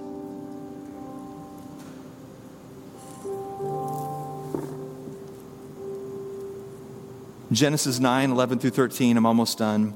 Genesis 7.55 7.99
9, 7.99 8.31
11 8.31 8.59
through 8.59 8.71
13, 8.71 9.15
I'm 9.15 9.25
almost 9.25 9.57
done. 9.57 9.95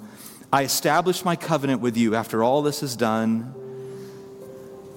I 0.51 0.63
establish 0.63 1.25
my 1.25 1.35
covenant 1.35 1.81
with 1.81 1.97
you 1.97 2.15
after 2.15 2.41
all 2.43 2.61
this 2.61 2.81
is 2.81 2.95
done, 2.95 3.53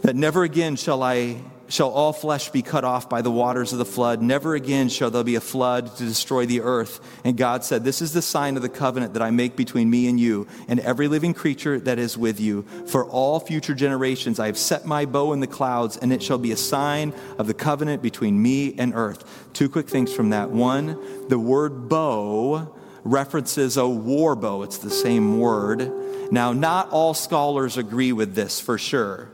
that 0.03 0.17
never 0.17 0.45
again 0.45 0.77
shall 0.77 1.03
I 1.03 1.43
shall 1.73 1.89
all 1.89 2.13
flesh 2.13 2.51
be 2.51 2.61
cut 2.61 2.85
off 2.85 3.09
by 3.09 3.23
the 3.23 3.31
waters 3.31 3.73
of 3.73 3.79
the 3.79 3.85
flood. 3.87 4.21
Never 4.21 4.55
again 4.55 4.91
shall 4.91 5.11
there 5.11 5.25
be 5.25 5.37
a 5.37 5.41
flood 5.41 5.97
to 5.97 6.05
destroy 6.05 6.45
the 6.45 6.61
earth. 6.61 7.01
And 7.25 7.35
God 7.35 7.65
said, 7.65 7.83
This 7.83 8.03
is 8.03 8.13
the 8.13 8.21
sign 8.21 8.57
of 8.57 8.63
the 8.63 8.69
covenant 8.69 9.15
that 9.15 9.23
I 9.23 9.31
make 9.31 9.57
between 9.57 9.89
me 9.89 10.07
and 10.07 10.21
you 10.21 10.47
and 10.69 10.81
every 10.81 11.09
living 11.09 11.33
creature 11.33 11.81
that 11.81 11.99
is 11.99 12.19
with 12.19 12.41
you. 12.41 12.67
For 12.89 13.07
all 13.07 13.41
future 13.41 13.75
generations 13.75 14.39
I 14.39 14.49
have 14.49 14.59
set 14.59 14.85
my 14.85 15.07
bow 15.07 15.33
in 15.33 15.41
the 15.41 15.47
clouds, 15.47 15.97
and 15.97 16.13
it 16.13 16.23
shall 16.23 16.37
be 16.37 16.53
a 16.53 16.59
sign 16.59 17.15
of 17.39 17.47
the 17.47 17.55
covenant 17.55 18.03
between 18.03 18.43
me 18.43 18.75
and 18.79 18.93
earth. 18.95 19.25
Two 19.55 19.71
quick 19.71 19.89
things 19.89 20.13
from 20.13 20.29
that. 20.29 20.51
One, 20.51 20.99
the 21.29 21.39
word 21.39 21.89
bow 21.89 22.71
references 23.03 23.79
a 23.79 23.89
war 23.89 24.37
bow, 24.37 24.63
it's 24.63 24.77
the 24.77 24.91
same 24.91 25.41
word. 25.41 25.91
Now, 26.31 26.53
not 26.53 26.91
all 26.91 27.15
scholars 27.15 27.79
agree 27.79 28.13
with 28.13 28.35
this 28.35 28.61
for 28.61 28.77
sure. 28.77 29.32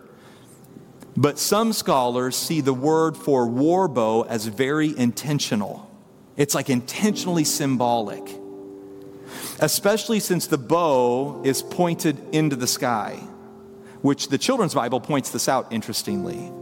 But 1.19 1.37
some 1.41 1.73
scholars 1.73 2.37
see 2.37 2.61
the 2.61 2.73
word 2.73 3.17
for 3.17 3.49
war 3.49 3.89
bow 3.89 4.23
as 4.23 4.47
very 4.47 4.97
intentional. 4.97 5.91
It's 6.37 6.55
like 6.55 6.71
intentionally 6.71 7.43
symbolic, 7.43 8.23
especially 9.59 10.21
since 10.21 10.47
the 10.47 10.59
bow 10.59 11.43
is 11.45 11.61
pointed 11.61 12.21
into 12.31 12.55
the 12.55 12.69
sky, 12.69 13.15
which 14.01 14.29
the 14.29 14.39
children's 14.39 14.75
Bible 14.75 15.01
points 15.01 15.31
this 15.31 15.49
out 15.49 15.73
interestingly. 15.73 16.53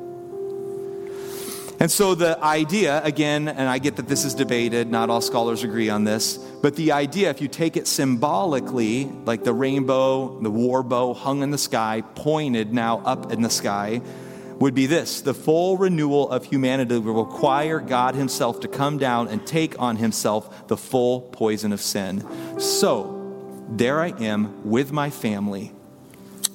And 1.79 1.91
so 1.91 2.15
the 2.15 2.43
idea, 2.43 3.05
again, 3.05 3.49
and 3.49 3.69
I 3.69 3.77
get 3.77 3.97
that 3.97 4.09
this 4.09 4.25
is 4.25 4.33
debated, 4.33 4.91
not 4.91 5.11
all 5.11 5.21
scholars 5.21 5.65
agree 5.65 5.91
on 5.91 6.05
this, 6.05 6.39
but 6.63 6.77
the 6.77 6.93
idea, 6.93 7.29
if 7.29 7.43
you 7.43 7.49
take 7.49 7.77
it 7.77 7.87
symbolically, 7.87 9.05
like 9.27 9.45
the 9.45 9.53
rainbow, 9.53 10.41
the 10.41 10.51
war 10.51 10.83
bow 10.83 11.13
hung 11.13 11.43
in 11.43 11.51
the 11.51 11.59
sky, 11.59 12.03
pointed 12.15 12.73
now 12.73 13.03
up 13.05 13.31
in 13.31 13.43
the 13.43 13.51
sky, 13.51 14.01
would 14.59 14.75
be 14.75 14.87
this 14.87 15.21
the 15.21 15.35
full 15.35 15.77
renewal 15.77 16.31
of 16.31 16.45
humanity 16.45 16.99
will 16.99 17.25
require 17.25 17.81
God 17.81 18.15
Himself 18.15 18.61
to 18.61 18.69
come 18.69 18.99
down 18.99 19.29
and 19.29 19.47
take 19.47 19.79
on 19.81 19.97
Himself 19.97 20.69
the 20.69 20.77
full 20.77 21.21
poison 21.21 21.73
of 21.73 21.81
sin. 21.81 22.25
So, 22.59 23.13
there 23.69 24.01
I 24.01 24.09
am 24.09 24.69
with 24.69 24.93
my 24.93 25.11
family. 25.11 25.73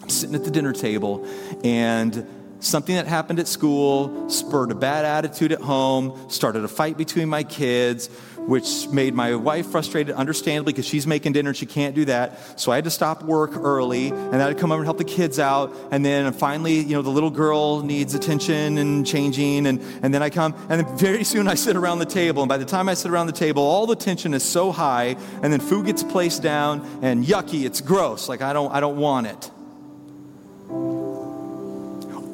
Sitting 0.07 0.35
at 0.35 0.43
the 0.43 0.51
dinner 0.51 0.73
table, 0.73 1.25
and 1.63 2.27
something 2.61 2.95
that 2.95 3.07
happened 3.07 3.39
at 3.39 3.47
school 3.47 4.29
spurred 4.29 4.71
a 4.71 4.75
bad 4.75 5.03
attitude 5.03 5.51
at 5.51 5.61
home, 5.61 6.29
started 6.29 6.63
a 6.63 6.67
fight 6.67 6.95
between 6.95 7.27
my 7.27 7.43
kids, 7.43 8.07
which 8.37 8.87
made 8.87 9.13
my 9.13 9.35
wife 9.35 9.67
frustrated, 9.67 10.15
understandably, 10.15 10.73
because 10.73 10.85
she's 10.85 11.05
making 11.05 11.33
dinner 11.33 11.49
and 11.49 11.57
she 11.57 11.65
can't 11.65 11.93
do 11.93 12.05
that. 12.05 12.59
So 12.59 12.71
I 12.71 12.75
had 12.75 12.85
to 12.85 12.89
stop 12.89 13.23
work 13.23 13.55
early, 13.55 14.09
and 14.09 14.35
I'd 14.35 14.57
come 14.57 14.71
over 14.71 14.81
and 14.81 14.87
help 14.87 14.97
the 14.97 15.03
kids 15.03 15.39
out. 15.39 15.75
And 15.91 16.05
then 16.05 16.31
finally, 16.33 16.79
you 16.79 16.95
know, 16.95 17.01
the 17.01 17.09
little 17.09 17.29
girl 17.29 17.81
needs 17.83 18.15
attention 18.15 18.77
and 18.77 19.05
changing. 19.05 19.67
And, 19.67 19.81
and 20.01 20.13
then 20.13 20.23
I 20.23 20.29
come, 20.29 20.55
and 20.69 20.81
then 20.81 20.97
very 20.97 21.23
soon 21.23 21.47
I 21.47 21.55
sit 21.55 21.75
around 21.75 21.99
the 21.99 22.05
table. 22.05 22.41
And 22.43 22.49
by 22.49 22.57
the 22.57 22.65
time 22.65 22.89
I 22.89 22.93
sit 22.93 23.11
around 23.11 23.27
the 23.27 23.33
table, 23.33 23.63
all 23.63 23.85
the 23.85 23.95
tension 23.95 24.33
is 24.33 24.43
so 24.43 24.71
high, 24.71 25.17
and 25.43 25.53
then 25.53 25.59
food 25.59 25.85
gets 25.85 26.03
placed 26.03 26.41
down, 26.41 26.87
and 27.01 27.25
yucky, 27.25 27.65
it's 27.65 27.81
gross. 27.81 28.29
Like 28.29 28.41
I 28.41 28.53
don't, 28.53 28.71
I 28.71 28.79
don't 28.79 28.97
want 28.97 29.27
it. 29.27 29.51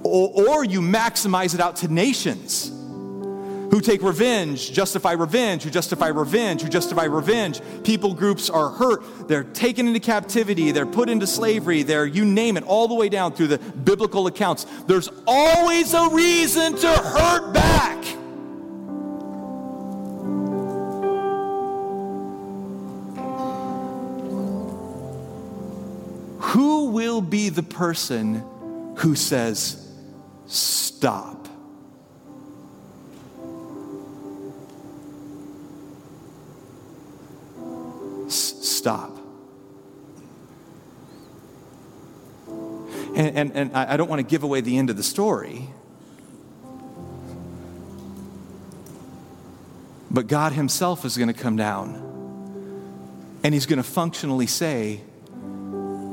Or, 0.08 0.50
or 0.50 0.64
you 0.64 0.82
maximize 0.82 1.54
it 1.54 1.60
out 1.60 1.78
to 1.78 1.88
nations 1.88 2.72
who 3.72 3.82
take 3.82 4.02
revenge, 4.02 4.72
justify 4.72 5.12
revenge, 5.12 5.64
who 5.64 5.70
justify 5.70 6.08
revenge, 6.08 6.62
who 6.62 6.70
justify 6.70 7.04
revenge. 7.04 7.60
People 7.84 8.14
groups 8.14 8.50
are 8.50 8.70
hurt. 8.70 9.28
They're 9.28 9.44
taken 9.44 9.88
into 9.88 10.00
captivity. 10.00 10.72
They're 10.72 10.86
put 10.86 11.10
into 11.10 11.28
slavery. 11.28 11.84
They're, 11.84 12.06
you 12.06 12.24
name 12.24 12.58
it, 12.58 12.64
all 12.64 12.88
the 12.88 12.94
way 12.94 13.10
down 13.10 13.34
through 13.34 13.48
the 13.48 13.58
biblical 13.58 14.28
accounts. 14.28 14.66
There's 14.86 15.10
always 15.26 15.94
a 15.94 16.10
reason 16.10 16.76
to 16.78 16.88
hurt 16.88 17.54
back. 17.54 18.06
Who 26.40 26.92
will 26.92 27.20
be 27.22 27.50
the 27.50 27.64
person 27.64 28.44
who 28.96 29.16
says, 29.16 29.87
Stop? 30.48 31.48
stop. 38.78 39.18
And, 42.48 43.36
and, 43.36 43.52
and 43.54 43.76
I 43.76 43.98
don't 43.98 44.08
want 44.08 44.20
to 44.20 44.28
give 44.28 44.44
away 44.44 44.62
the 44.62 44.78
end 44.78 44.90
of 44.90 44.98
the 44.98 45.04
story. 45.04 45.68
But 50.10 50.28
God 50.28 50.54
Himself 50.54 51.04
is 51.04 51.18
going 51.18 51.28
to 51.28 51.34
come 51.34 51.58
down 51.58 51.96
and 53.44 53.54
He's 53.54 53.66
going 53.66 53.78
to 53.78 53.84
functionally 53.84 54.48
say, 54.48 55.02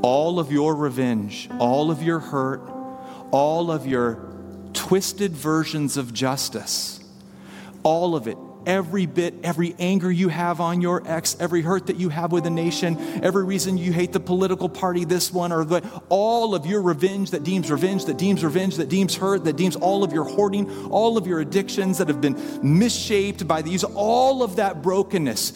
All 0.01 0.39
of 0.39 0.51
your 0.51 0.75
revenge, 0.75 1.49
all 1.59 1.91
of 1.91 2.01
your 2.01 2.19
hurt, 2.19 2.61
all 3.31 3.71
of 3.71 3.85
your 3.85 4.19
twisted 4.73 5.31
versions 5.31 5.97
of 5.97 6.13
justice, 6.13 6.99
all 7.83 8.15
of 8.15 8.27
it 8.27 8.37
every 8.65 9.05
bit, 9.05 9.33
every 9.43 9.75
anger 9.79 10.11
you 10.11 10.29
have 10.29 10.59
on 10.59 10.81
your 10.81 11.03
ex, 11.05 11.35
every 11.39 11.61
hurt 11.61 11.87
that 11.87 11.97
you 11.97 12.09
have 12.09 12.31
with 12.31 12.45
a 12.45 12.49
nation, 12.49 12.97
every 13.23 13.43
reason 13.43 13.77
you 13.77 13.91
hate 13.93 14.11
the 14.11 14.19
political 14.19 14.69
party, 14.69 15.05
this 15.05 15.31
one 15.31 15.51
or 15.51 15.63
the, 15.63 15.87
all 16.09 16.55
of 16.55 16.65
your 16.65 16.81
revenge 16.81 17.31
that 17.31 17.43
deems 17.43 17.71
revenge, 17.71 18.05
that 18.05 18.17
deems 18.17 18.43
revenge, 18.43 18.75
that 18.75 18.89
deems 18.89 19.15
hurt, 19.15 19.43
that 19.45 19.55
deems 19.55 19.75
all 19.75 20.03
of 20.03 20.13
your 20.13 20.23
hoarding, 20.23 20.69
all 20.89 21.17
of 21.17 21.27
your 21.27 21.39
addictions 21.39 21.97
that 21.97 22.07
have 22.07 22.21
been 22.21 22.37
misshaped 22.61 23.47
by 23.47 23.61
the 23.61 23.69
use, 23.69 23.83
all 23.83 24.43
of 24.43 24.57
that 24.57 24.81
brokenness. 24.81 25.53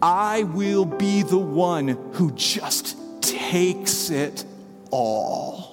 I 0.00 0.42
will 0.44 0.84
be 0.84 1.22
the 1.22 1.38
one 1.38 1.88
who 2.14 2.32
just 2.32 2.96
takes 3.22 4.10
it 4.10 4.44
all. 4.90 5.71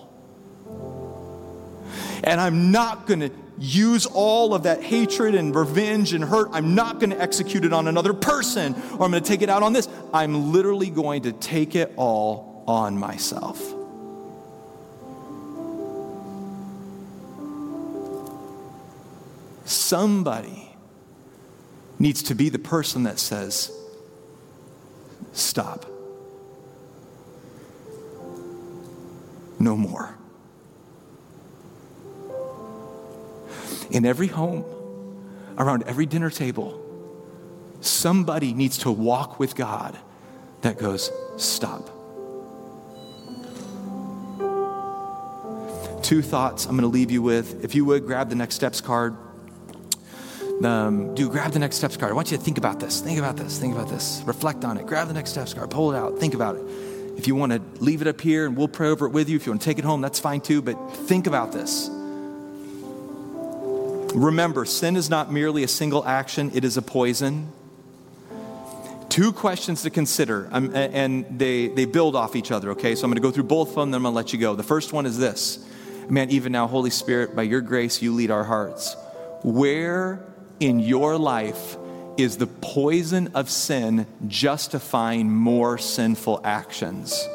And 2.24 2.40
I'm 2.40 2.72
not 2.72 3.08
going 3.08 3.22
to 3.22 3.32
use 3.60 4.06
all 4.06 4.54
of 4.54 4.64
that 4.64 4.82
hatred 4.82 5.36
and 5.36 5.54
revenge 5.54 6.14
and 6.14 6.24
hurt. 6.24 6.50
I'm 6.54 6.76
not 6.76 7.00
going 7.00 7.10
to 7.10 7.22
execute 7.22 7.66
it 7.66 7.74
on 7.74 7.88
another 7.88 8.14
person 8.14 8.74
or 8.74 9.06
I'm 9.06 9.12
going 9.12 9.14
to 9.14 9.22
take 9.22 9.42
it 9.42 9.50
out 9.50 9.64
on 9.64 9.74
this. 9.74 9.88
I'm 10.14 10.52
literally 10.52 10.90
going 10.90 11.24
to 11.24 11.34
take 11.34 11.76
it 11.76 11.94
all 11.98 12.64
on 12.68 12.98
myself. 12.98 13.76
Somebody 19.66 20.72
needs 22.00 22.24
to 22.24 22.36
be 22.36 22.50
the 22.50 22.60
person 22.60 23.04
that 23.04 23.20
says, 23.20 23.72
Stop. 25.34 25.86
No 29.60 29.76
more. 29.76 30.18
In 33.92 34.06
every 34.06 34.28
home, 34.28 34.66
around 35.58 35.84
every 35.84 36.06
dinner 36.06 36.30
table, 36.30 36.82
somebody 37.82 38.54
needs 38.54 38.78
to 38.80 38.92
walk 38.92 39.40
with 39.40 39.56
God 39.56 39.98
that 40.62 40.78
goes, 40.78 41.12
stop. 41.38 41.90
Two 46.04 46.22
thoughts 46.22 46.66
I'm 46.66 46.72
going 46.72 46.82
to 46.82 46.88
leave 46.88 47.12
you 47.12 47.22
with. 47.22 47.64
If 47.64 47.76
you 47.76 47.86
would, 47.86 48.06
grab 48.06 48.30
the 48.30 48.36
next 48.36 48.56
steps 48.56 48.82
card. 48.82 49.16
Um, 50.64 51.16
do 51.16 51.30
grab 51.30 51.52
the 51.52 51.60
next 51.60 51.78
steps 51.78 51.96
card. 51.96 52.12
I 52.12 52.16
want 52.16 52.32
you 52.32 52.38
to 52.38 52.44
think 52.44 52.58
about 52.58 52.80
this. 52.80 53.00
Think 53.00 53.20
about 53.20 53.38
this. 53.38 53.60
Think 53.60 53.74
about 53.74 53.90
this. 53.90 54.22
Reflect 54.26 54.66
on 54.66 54.78
it. 54.78 54.86
Grab 54.88 55.08
the 55.08 55.14
next 55.14 55.32
steps 55.32 55.54
card. 55.54 55.70
Pull 55.70 55.94
it 55.94 55.98
out. 55.98 56.18
Think 56.20 56.34
about 56.34 56.58
it. 56.58 56.64
If 57.18 57.28
you 57.28 57.36
want 57.36 57.52
to 57.52 57.62
leave 57.84 58.02
it 58.02 58.08
up 58.08 58.20
here 58.20 58.46
and 58.46 58.58
we'll 58.58 58.68
pray 58.68 58.90
over 58.90 59.06
it 59.06 59.12
with 59.12 59.30
you, 59.30 59.36
if 59.36 59.46
you 59.46 59.52
want 59.52 59.62
to 59.62 59.66
take 59.66 59.78
it 59.78 59.86
home, 59.86 60.02
that's 60.02 60.20
fine 60.20 60.42
too. 60.42 60.62
But 60.62 60.76
think 60.94 61.28
about 61.28 61.52
this. 61.52 61.90
Remember, 64.20 64.66
sin 64.66 64.98
is 64.98 65.10
not 65.10 65.32
merely 65.32 65.64
a 65.64 65.68
single 65.68 66.06
action, 66.06 66.52
it 66.54 66.66
is 66.66 66.76
a 66.76 66.82
poison. 66.82 67.54
Two 69.08 69.32
questions 69.32 69.84
to 69.84 69.90
consider, 69.90 70.50
um, 70.52 70.76
and 70.76 71.40
they, 71.40 71.68
they 71.70 71.86
build 71.86 72.18
off 72.18 72.36
each 72.36 72.52
other, 72.52 72.72
okay? 72.72 72.96
So 72.96 73.06
I'm 73.06 73.12
going 73.12 73.16
to 73.16 73.22
go 73.22 73.32
through 73.32 73.46
both 73.46 73.70
of 73.70 73.76
them, 73.76 73.92
then 73.92 74.00
I'm 74.00 74.04
going 74.04 74.12
to 74.12 74.18
let 74.18 74.34
you 74.34 74.40
go. 74.40 74.56
The 74.56 74.64
first 74.64 74.92
one 74.92 75.06
is 75.06 75.18
this 75.18 75.66
Man, 76.10 76.32
even 76.32 76.52
now, 76.52 76.68
Holy 76.68 76.90
Spirit, 76.90 77.34
by 77.34 77.44
your 77.44 77.62
grace, 77.62 78.02
you 78.02 78.14
lead 78.14 78.30
our 78.30 78.44
hearts. 78.44 78.96
Where 79.42 80.26
in 80.60 80.80
your 80.80 81.18
life 81.18 81.78
is 82.18 82.36
the 82.38 82.48
poison 82.48 83.32
of 83.36 83.50
sin 83.50 84.06
justifying 84.28 85.32
more 85.32 85.78
sinful 85.78 86.42
actions? 86.44 87.26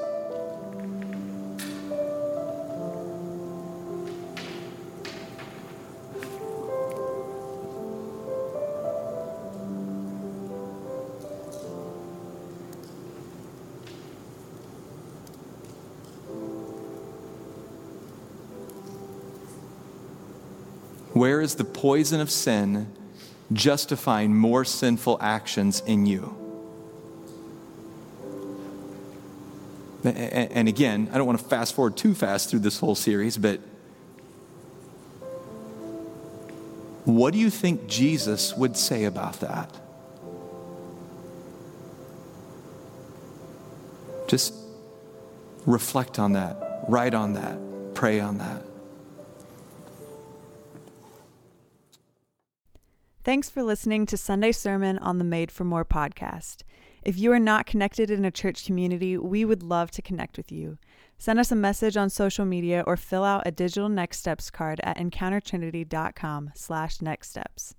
Where 21.14 21.40
is 21.40 21.54
the 21.54 21.64
poison 21.64 22.20
of 22.20 22.28
sin 22.28 22.92
justifying 23.52 24.34
more 24.34 24.64
sinful 24.64 25.16
actions 25.20 25.80
in 25.86 26.06
you? 26.06 26.36
And 30.02 30.68
again, 30.68 31.08
I 31.12 31.16
don't 31.16 31.26
want 31.26 31.38
to 31.38 31.44
fast 31.44 31.74
forward 31.74 31.96
too 31.96 32.14
fast 32.14 32.50
through 32.50 32.58
this 32.58 32.80
whole 32.80 32.96
series, 32.96 33.38
but 33.38 33.60
what 37.04 37.32
do 37.32 37.38
you 37.38 37.48
think 37.48 37.86
Jesus 37.86 38.54
would 38.56 38.76
say 38.76 39.04
about 39.04 39.38
that? 39.40 39.72
Just 44.26 44.52
reflect 45.64 46.18
on 46.18 46.32
that, 46.32 46.86
write 46.88 47.14
on 47.14 47.34
that, 47.34 47.94
pray 47.94 48.18
on 48.18 48.38
that. 48.38 48.62
Thanks 53.34 53.50
for 53.50 53.64
listening 53.64 54.06
to 54.06 54.16
Sunday 54.16 54.52
Sermon 54.52 54.96
on 54.98 55.18
the 55.18 55.24
Made 55.24 55.50
for 55.50 55.64
More 55.64 55.84
podcast. 55.84 56.62
If 57.02 57.18
you 57.18 57.32
are 57.32 57.40
not 57.40 57.66
connected 57.66 58.08
in 58.08 58.24
a 58.24 58.30
church 58.30 58.64
community, 58.64 59.18
we 59.18 59.44
would 59.44 59.60
love 59.60 59.90
to 59.90 60.02
connect 60.02 60.36
with 60.36 60.52
you. 60.52 60.78
Send 61.18 61.40
us 61.40 61.50
a 61.50 61.56
message 61.56 61.96
on 61.96 62.10
social 62.10 62.44
media 62.44 62.84
or 62.86 62.96
fill 62.96 63.24
out 63.24 63.42
a 63.44 63.50
digital 63.50 63.88
next 63.88 64.20
steps 64.20 64.52
card 64.52 64.78
at 64.84 64.98
encountertrinity.com 64.98 66.52
slash 66.54 67.02
next 67.02 67.30
steps. 67.30 67.74